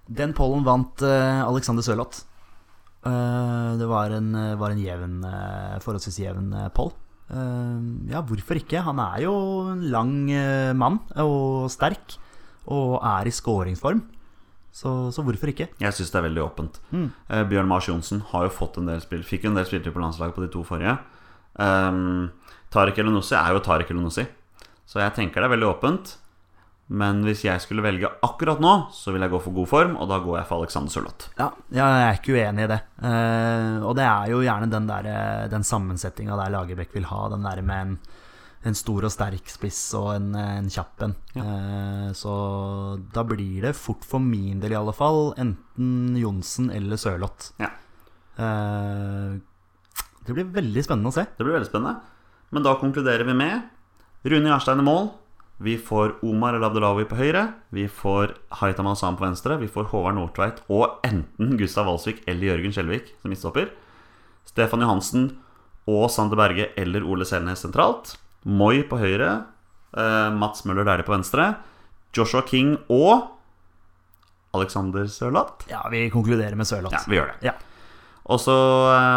[0.09, 2.25] Den pollen vant uh, Alexander Sørloth.
[3.05, 6.95] Uh, det var en, eh, var en jevn, uh, forholdsvis jevn poll.
[7.35, 8.83] Ja, hvorfor ikke?
[8.85, 9.33] Han er jo
[9.73, 10.13] en lang
[10.77, 12.19] mann og sterk,
[12.69, 14.03] og er i skåringsform.
[14.75, 15.69] Så, så hvorfor ikke?
[15.79, 16.81] Jeg syns det er veldig åpent.
[16.91, 19.95] Eh, Bjørn Mars Johnsen har jo fått en del spill Fikk jo en del spilletid
[19.95, 20.97] på landslaget på de to forrige.
[21.55, 22.33] Um,
[22.75, 24.27] Tariq Elonossi er jo Tariq Elonossi.
[24.85, 26.17] Så jeg tenker det er veldig åpent.
[26.93, 30.11] Men hvis jeg skulle velge akkurat nå, så vil jeg gå for god form, og
[30.11, 31.31] da går jeg for Alexander Sørloth.
[31.39, 32.81] Ja, jeg er ikke uenig i det.
[33.09, 37.23] Eh, og det er jo gjerne den, der, eh, den sammensetninga der Lagerbäck vil ha.
[37.33, 37.97] Den der med en,
[38.65, 41.15] en stor og sterk spiss og en, en kjapp en.
[41.37, 42.35] Eh, så
[43.15, 47.53] da blir det fort for min del i alle fall enten Johnsen eller Sørloth.
[47.61, 47.75] Ja.
[48.41, 49.37] Eh,
[50.25, 51.27] det blir veldig spennende å se.
[51.29, 52.01] Det blir veldig spennende.
[52.55, 53.69] Men da konkluderer vi med
[54.25, 55.13] Rune Jarstein i mål.
[55.65, 57.45] Vi får Omar El Abdelawi på høyre.
[57.75, 59.61] Vi får Haitam Hassan på venstre.
[59.61, 63.71] Vi får Håvard Nordtveit og enten Gustav Walsvik eller Jørgen Skjelvik som midtstopper.
[64.49, 65.29] Stefan Johansen
[65.91, 68.17] og Sander Berge eller Ole Selnes sentralt.
[68.45, 69.47] Moi på høyre.
[69.97, 71.55] eh, Mats Møller Dæhlie på venstre.
[72.15, 73.31] Joshua King og
[74.55, 75.67] Alexander Sørloth.
[75.71, 76.95] Ja, vi konkluderer med Sørloth.
[76.95, 77.49] Ja, vi gjør det.
[77.49, 77.55] Ja.
[78.31, 78.55] Og så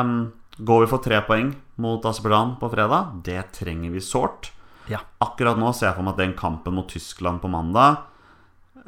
[0.01, 3.11] um, går vi for tre poeng mot Aserbajdsjan på fredag.
[3.23, 4.51] Det trenger vi sårt.
[4.89, 5.03] Ja.
[5.21, 7.97] Akkurat nå ser jeg for meg at den kampen mot Tyskland på mandag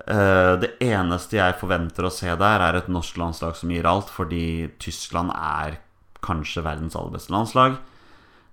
[0.07, 4.09] uh, Det eneste jeg forventer å se der, er et norsk landslag som gir alt,
[4.09, 5.81] fordi Tyskland er
[6.25, 7.77] kanskje verdens aller beste landslag.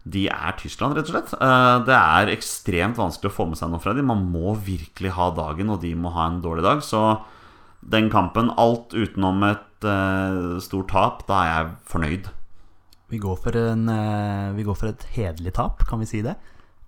[0.07, 1.33] De er Tyskland, rett og slett.
[1.35, 4.07] Eh, Det er ekstremt vanskelig å få med seg noe fra dem.
[4.07, 6.83] Man må virkelig ha dagen, og de må ha en dårlig dag.
[6.83, 7.23] Så
[7.87, 12.31] Den kampen, alt utenom et uh, stort tap, da er jeg fornøyd.
[13.13, 16.35] Vi går for, en, uh, vi går for et hederlig tap, kan vi si det?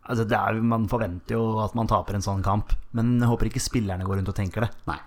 [0.08, 3.50] Altså, det er, man forventer jo at man taper en sånn kamp, men jeg håper
[3.50, 4.72] ikke spillerne går rundt og tenker det.
[4.88, 4.98] Nei.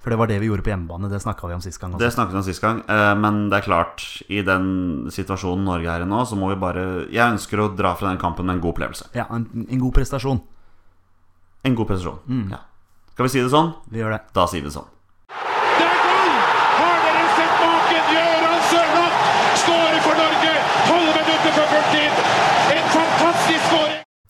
[0.00, 1.92] For det var det vi gjorde på hjemmebane, det snakka vi om sist gang.
[1.92, 2.00] Også.
[2.00, 5.92] Det snakket vi om sist gang, eh, men det er klart, i den situasjonen Norge
[5.92, 8.56] er i nå, så må vi bare Jeg ønsker å dra fra den kampen med
[8.56, 9.10] en god opplevelse.
[9.18, 10.40] Ja, en, en god prestasjon.
[11.68, 12.48] En god prestasjon.
[12.48, 12.62] Ja.
[13.12, 13.74] Skal vi si det sånn?
[13.92, 14.22] Vi gjør det.
[14.32, 14.88] Da sier vi det sånn.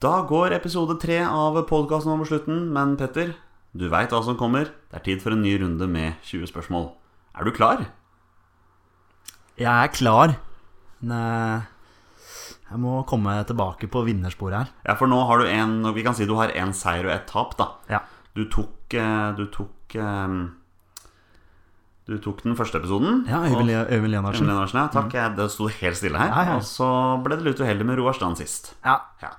[0.01, 3.35] Da går episode tre av podkasten over slutten, men Petter,
[3.77, 4.71] du veit hva som kommer.
[4.91, 6.89] Det er tid for en ny runde med 20 spørsmål.
[7.39, 7.85] Er du klar?
[9.61, 10.35] Jeg er klar.
[11.01, 11.67] Men
[12.71, 14.73] jeg må komme tilbake på vinnersporet her.
[14.87, 17.27] Ja, for nå har du en Vi kan si du har én seier og ett
[17.31, 17.67] tap, da.
[17.91, 18.03] Ja.
[18.37, 20.37] Du tok eh, Du tok eh,
[22.07, 23.25] Du tok den første episoden.
[23.31, 24.47] Ja, Øyvind Lenarsen.
[24.51, 24.87] Ja.
[24.91, 25.13] Takk.
[25.15, 25.37] mm.
[25.39, 26.31] Det sto helt stille her.
[26.31, 26.57] Ja, ja.
[26.59, 26.89] Og så
[27.23, 28.75] ble det litt uheldig med Roar Strand sist.
[28.87, 29.01] Ja.
[29.23, 29.35] Ja.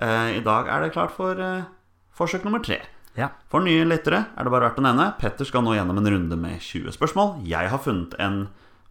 [0.00, 1.64] Eh, I dag er det klart for eh,
[2.16, 2.80] forsøk nummer tre.
[3.18, 3.30] Ja.
[3.50, 6.36] For nye lyttere er det bare verdt å nevne Petter skal nå gjennom en runde
[6.38, 7.40] med 20 spørsmål.
[7.48, 8.44] Jeg har funnet en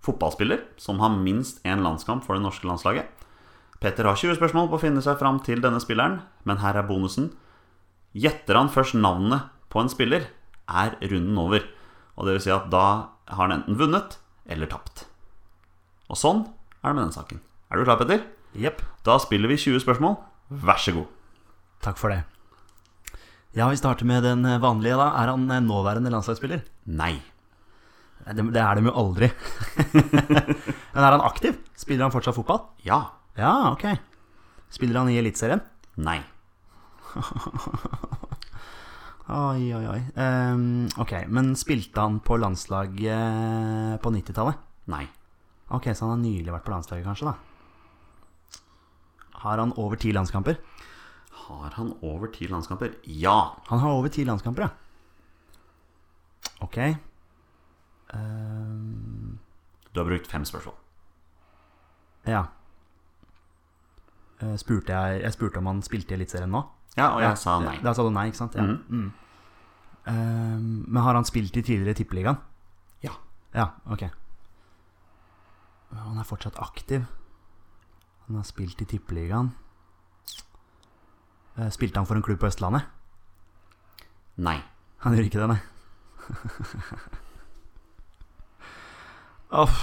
[0.03, 3.07] fotballspiller som har minst én landskamp for det norske landslaget.
[3.79, 6.87] Petter har 20 spørsmål på å finne seg fram til denne spilleren, men her er
[6.87, 7.31] bonusen.
[8.11, 10.27] Gjetter han først navnet på en spiller,
[10.67, 11.63] er runden over.
[12.19, 12.85] Og det vil si at da
[13.29, 14.17] har han enten vunnet
[14.49, 15.05] eller tapt.
[16.09, 16.43] Og sånn
[16.81, 17.39] er det med den saken.
[17.69, 18.25] Er du klar, Petter?
[18.57, 18.81] Jepp.
[19.05, 20.17] Da spiller vi 20 spørsmål.
[20.49, 21.07] Vær så god.
[21.85, 22.25] Takk for det.
[23.59, 25.09] Ja, vi starter med den vanlige, da.
[25.19, 26.61] Er han eh, nåværende landslagsspiller?
[26.95, 27.17] Nei.
[28.23, 29.27] Nei, Det, det er de jo aldri.
[30.93, 31.57] Men er han aktiv?
[31.75, 32.61] Spiller han fortsatt fotball?
[32.87, 33.01] Ja.
[33.35, 33.83] Ja, ok.
[34.71, 35.59] Spiller han i Eliteserien?
[35.99, 36.21] Nei.
[39.29, 39.99] Oi, oi, oi.
[40.17, 44.57] Um, ok, men spilte han på landslaget på 90-tallet?
[44.89, 45.03] Nei.
[45.69, 47.35] Ok, så han har nylig vært på landslaget, kanskje, da.
[49.43, 50.57] Har han over ti landskamper?
[51.49, 52.93] Har han over ti landskamper?
[53.03, 53.57] Ja.
[53.67, 54.69] Han har over ti landskamper, ja.
[56.61, 56.77] Ok.
[58.13, 59.39] Um...
[59.93, 60.75] Du har brukt fem spørsmål.
[62.29, 62.45] ja.
[64.39, 66.61] Eh, spurte jeg, jeg spurte om han spilte i Eliteserien nå?
[66.95, 67.75] Ja, og jeg sa nei.
[67.83, 68.55] Da sa du nei, ikke sant?
[68.55, 68.63] Ja.
[68.63, 68.77] Mm.
[68.87, 69.09] Mm.
[70.09, 72.39] Um, men har han spilt i tidligere Tippeligaen?
[73.03, 73.17] Ja.
[73.53, 74.05] Ja, ok.
[75.91, 77.03] Han er fortsatt aktiv.
[78.27, 79.51] Han har spilt i Tippeligaen.
[81.59, 82.87] Eh, Spilte han for en klubb på Østlandet?
[84.39, 84.57] Nei.
[85.03, 85.61] Han gjorde ikke det, nei.
[89.59, 89.77] Åh,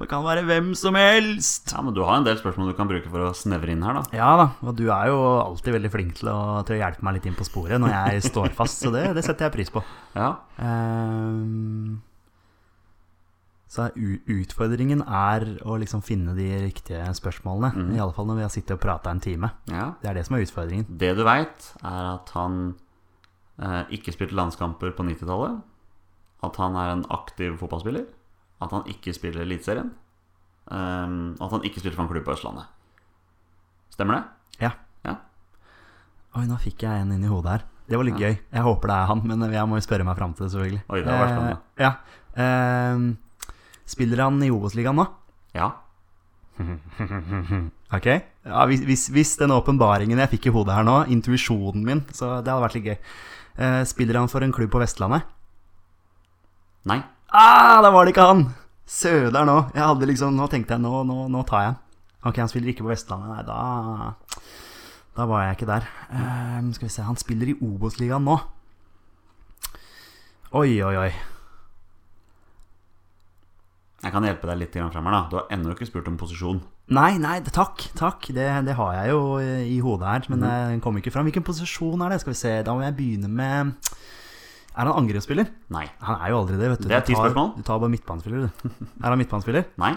[0.00, 1.70] det kan være hvem som helst.
[1.72, 4.00] Ja, Men du har en del spørsmål du kan bruke for å snevre inn her,
[4.00, 4.02] da.
[4.16, 7.18] Ja da, og du er jo alltid veldig flink til å, til å hjelpe meg
[7.18, 9.84] litt inn på sporet når jeg står fast, så det, det setter jeg pris på.
[10.18, 10.32] Ja.
[10.58, 12.00] Ehm,
[13.72, 17.70] så utfordringen er å liksom finne de riktige spørsmålene.
[17.72, 17.92] Mm.
[17.96, 19.48] I alle fall når vi har sittet og prata en time.
[19.72, 19.94] ja.
[20.02, 20.84] Det er det som er utfordringen.
[21.00, 22.58] Det du veit, er at han
[23.62, 25.62] eh, ikke spilte landskamper på 90-tallet.
[26.44, 28.04] At han er en aktiv fotballspiller.
[28.60, 29.94] At han ikke spiller Eliteserien.
[30.68, 32.68] Um, at han ikke spiller for en klubb på Østlandet.
[33.94, 34.22] Stemmer det?
[34.66, 34.74] Ja.
[35.06, 35.16] Ja.
[36.36, 37.68] Oi, nå fikk jeg en inn i hodet her.
[37.88, 38.36] Det var litt gøy.
[38.36, 40.84] Jeg håper det er han, men jeg må jo spørre meg fram til det, selvfølgelig.
[40.92, 41.32] Oi, det var.
[41.32, 41.90] Eh, ja.
[42.40, 43.08] Ehm,
[43.88, 45.08] spiller han i Obos-ligaen nå?
[45.56, 45.72] Ja.
[47.92, 48.06] Ok.
[48.08, 52.38] Ja, hvis, hvis, hvis den åpenbaringen jeg fikk i hodet her nå, intuisjonen min, så
[52.40, 52.96] det hadde vært litt gøy.
[53.52, 55.26] Uh, spiller han for en klubb på Vestlandet?
[56.88, 57.02] Nei.
[57.28, 58.46] Ah, da var det ikke han!
[58.88, 59.58] Søder nå.
[59.76, 61.78] Jeg hadde liksom, nå tenkte jeg, nå, nå, nå tar jeg han.
[62.30, 63.28] Ok, han spiller ikke på Vestlandet.
[63.28, 64.48] Nei, da
[65.12, 65.86] Da var jeg ikke der.
[66.08, 68.38] Uh, skal vi se, han spiller i Obos-ligaen nå.
[70.56, 71.12] Oi, oi, oi.
[74.02, 75.12] Jeg kan hjelpe deg litt fremover.
[75.14, 75.20] da.
[75.30, 76.60] Du har ennå ikke spurt om posisjon.
[76.90, 78.26] Nei, nei, takk, takk.
[78.34, 81.28] Det, det har jeg jo eh, i hodet her, men den kom ikke fram.
[81.28, 82.18] Hvilken posisjon er det?
[82.24, 83.76] Skal vi se, da må jeg begynne med
[84.74, 85.46] Er han angrepsspiller?
[85.70, 85.84] Nei.
[86.02, 86.88] Han er jo aldri det, vet du.
[86.90, 87.52] Det er ti spørsmål.
[87.58, 88.68] Du tar bare midtbanespiller, du.
[89.04, 89.68] Er han midtbanespiller?
[89.78, 89.92] Nei.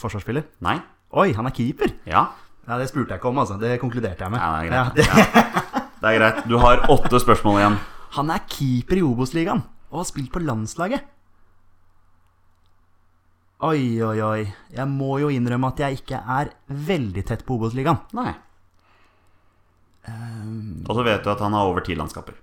[0.00, 0.46] Forsvarsspiller?
[0.64, 0.78] Nei.
[1.20, 1.92] Oi, han er keeper!
[2.08, 2.24] Ja.
[2.68, 3.58] Ja, Det spurte jeg ikke om, altså.
[3.60, 4.40] Det konkluderte jeg med.
[4.40, 4.94] ja det er Ja, greit.
[4.96, 5.86] det, Ja.
[6.00, 6.44] Det er greit.
[6.48, 7.78] Du har åtte spørsmål igjen.
[8.16, 11.02] han er keeper i Obos-ligaen og har spilt på landslaget.
[13.60, 14.44] Oi, oi, oi.
[14.72, 16.52] Jeg må jo innrømme at jeg ikke er
[16.88, 17.98] veldig tett på Obos-ligaen.
[18.16, 18.32] Nei.
[20.08, 22.38] Um, Og så vet du at han har over ti landskaper.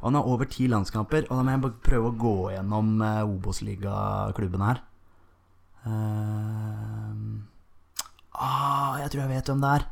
[0.00, 4.68] Han har over ti landskamper, og da må jeg prøve å gå gjennom uh, Obos-ligaklubbene
[4.68, 4.80] her.
[5.88, 7.26] Ehm,
[8.36, 9.86] ah, jeg tror jeg vet hvem det er.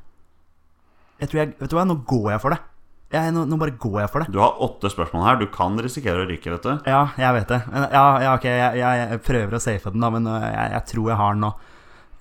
[1.19, 2.61] Jeg tror jeg, vet du hva, nå går jeg for det.
[3.09, 4.33] Jeg, nå, nå bare går jeg for det.
[4.35, 5.39] Du har åtte spørsmål her.
[5.41, 6.89] Du kan risikere å ryke, vet du.
[6.91, 7.61] Ja, jeg vet det.
[7.73, 10.85] Ja, ja, ok, jeg, jeg, jeg prøver å safe den, da, men øh, jeg, jeg
[10.93, 11.53] tror jeg har den nå.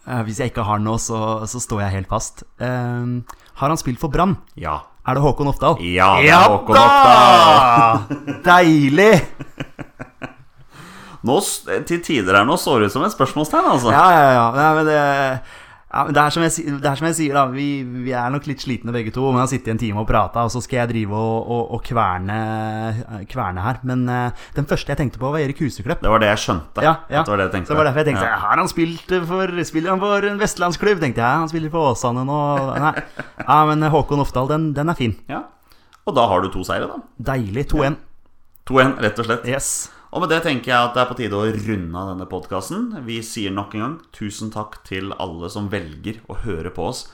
[0.08, 1.20] Eh, hvis jeg ikke har den nå, så,
[1.52, 2.46] så står jeg helt fast.
[2.64, 3.20] Um,
[3.60, 4.38] har han spilt for Brann?
[4.56, 4.80] Ja.
[5.08, 5.76] Er det Håkon Oftdal?
[5.84, 8.18] Ja, det er Håkon Oppdal.
[8.48, 9.12] Deilig!
[11.28, 11.38] Nå,
[11.90, 13.92] til tider her nå står det ut som et spørsmålstegn, altså.
[13.92, 14.44] Ja, ja, ja.
[14.56, 15.00] Nei, men det,
[15.88, 17.46] ja, men det, er som jeg, er som jeg sier, da.
[17.48, 17.68] Vi,
[18.04, 19.24] vi er nok litt slitne begge to.
[19.32, 21.72] Vi har sittet i en time og prata, og så skal jeg drive og, og,
[21.78, 22.40] og kverne,
[23.32, 23.80] kverne her.
[23.88, 26.04] Men uh, den første jeg tenkte på, var Erik Huseklepp.
[26.04, 26.84] Det var det jeg skjønte.
[26.84, 27.24] Ja, ja.
[27.24, 27.72] Det var det jeg tenkte.
[27.72, 28.36] Så det var derfor jeg tenkte Ja.
[28.44, 31.00] Har han spilt for Spiller han for en vestlandsklubb?
[31.06, 31.44] Tenkte jeg.
[31.46, 32.40] Han spiller for Åsane nå.
[32.84, 32.94] Nei.
[33.48, 35.16] Ja, men Håkon Oftdal, den, den er fin.
[35.32, 35.46] Ja.
[36.08, 37.00] Og da har du to seire, da.
[37.32, 37.70] Deilig.
[37.72, 37.96] 2-1.
[38.68, 39.48] 2-1, rett og slett.
[39.48, 39.72] Yes.
[40.16, 42.90] Og med det tenker jeg at det er på tide å runde av denne podkasten.
[43.04, 47.08] Vi sier nok en gang tusen takk til alle som velger å høre på oss.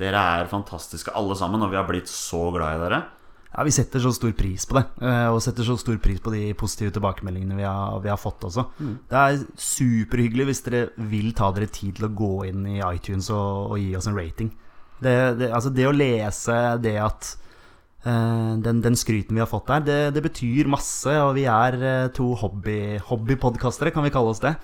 [0.00, 3.00] Dere er fantastiske alle sammen, og vi har blitt så glad i dere.
[3.48, 6.30] Ja, Vi setter så stor pris på det, eh, og setter så stor pris på
[6.32, 8.66] de positive tilbakemeldingene vi har, vi har fått også.
[9.08, 13.30] Det er superhyggelig hvis dere vil ta dere tid til å gå inn i iTunes
[13.30, 14.52] og, og gi oss en rating.
[15.00, 17.36] Det, det, altså det å lese det at
[18.62, 22.10] den, den skryten vi har fått der, det, det betyr masse, og vi er eh,
[22.14, 24.54] to hobby, hobbypodkastere, kan vi kalle oss det.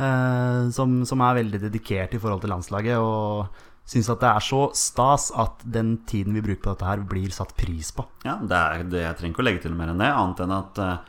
[0.00, 4.44] eh, som, som er veldig dedikert i forhold til landslaget, og syns at det er
[4.44, 8.04] så stas at den tiden vi bruker på dette her, blir satt pris på.
[8.26, 10.54] Ja, det er, det, Jeg trenger ikke å legge til mer enn det, annet enn
[10.54, 11.00] at eh,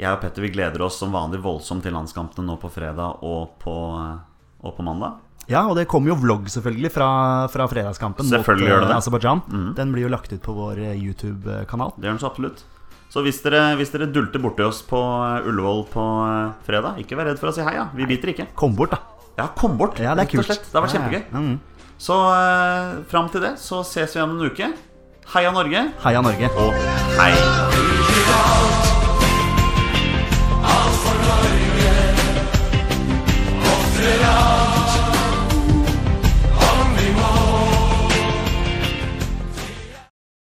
[0.00, 3.56] jeg og Petter vi gleder oss som vanlig voldsomt til landskampene nå på fredag og
[3.62, 4.16] på, eh,
[4.64, 5.22] og på mandag.
[5.50, 7.08] Ja, og det kommer jo vlogg selvfølgelig fra,
[7.52, 8.96] fra fredagskampen Selvfølgelig mot det det.
[8.98, 9.42] Aserbajdsjan.
[9.78, 11.94] Den blir jo lagt ut på vår eh, YouTube-kanal.
[11.96, 12.64] Det gjør den så absolutt.
[13.14, 17.18] Så hvis dere, hvis dere dulter borti oss på eh, Ullevål på eh, fredag, ikke
[17.18, 17.76] vær redd for å si hei.
[17.78, 17.86] Ja.
[17.94, 18.50] Vi biter ikke.
[18.58, 19.00] Kom bort, da.
[19.38, 20.00] Ja, kom bort.
[20.02, 20.50] Ja, det er kult.
[20.50, 21.44] Det har vært Ja, ja.
[21.44, 21.56] Mm.
[21.96, 24.72] Så uh, fram til det så ses vi om en uke.
[25.32, 26.52] Heia Norge, Heia Norge.
[26.60, 26.74] og
[27.18, 27.95] hei!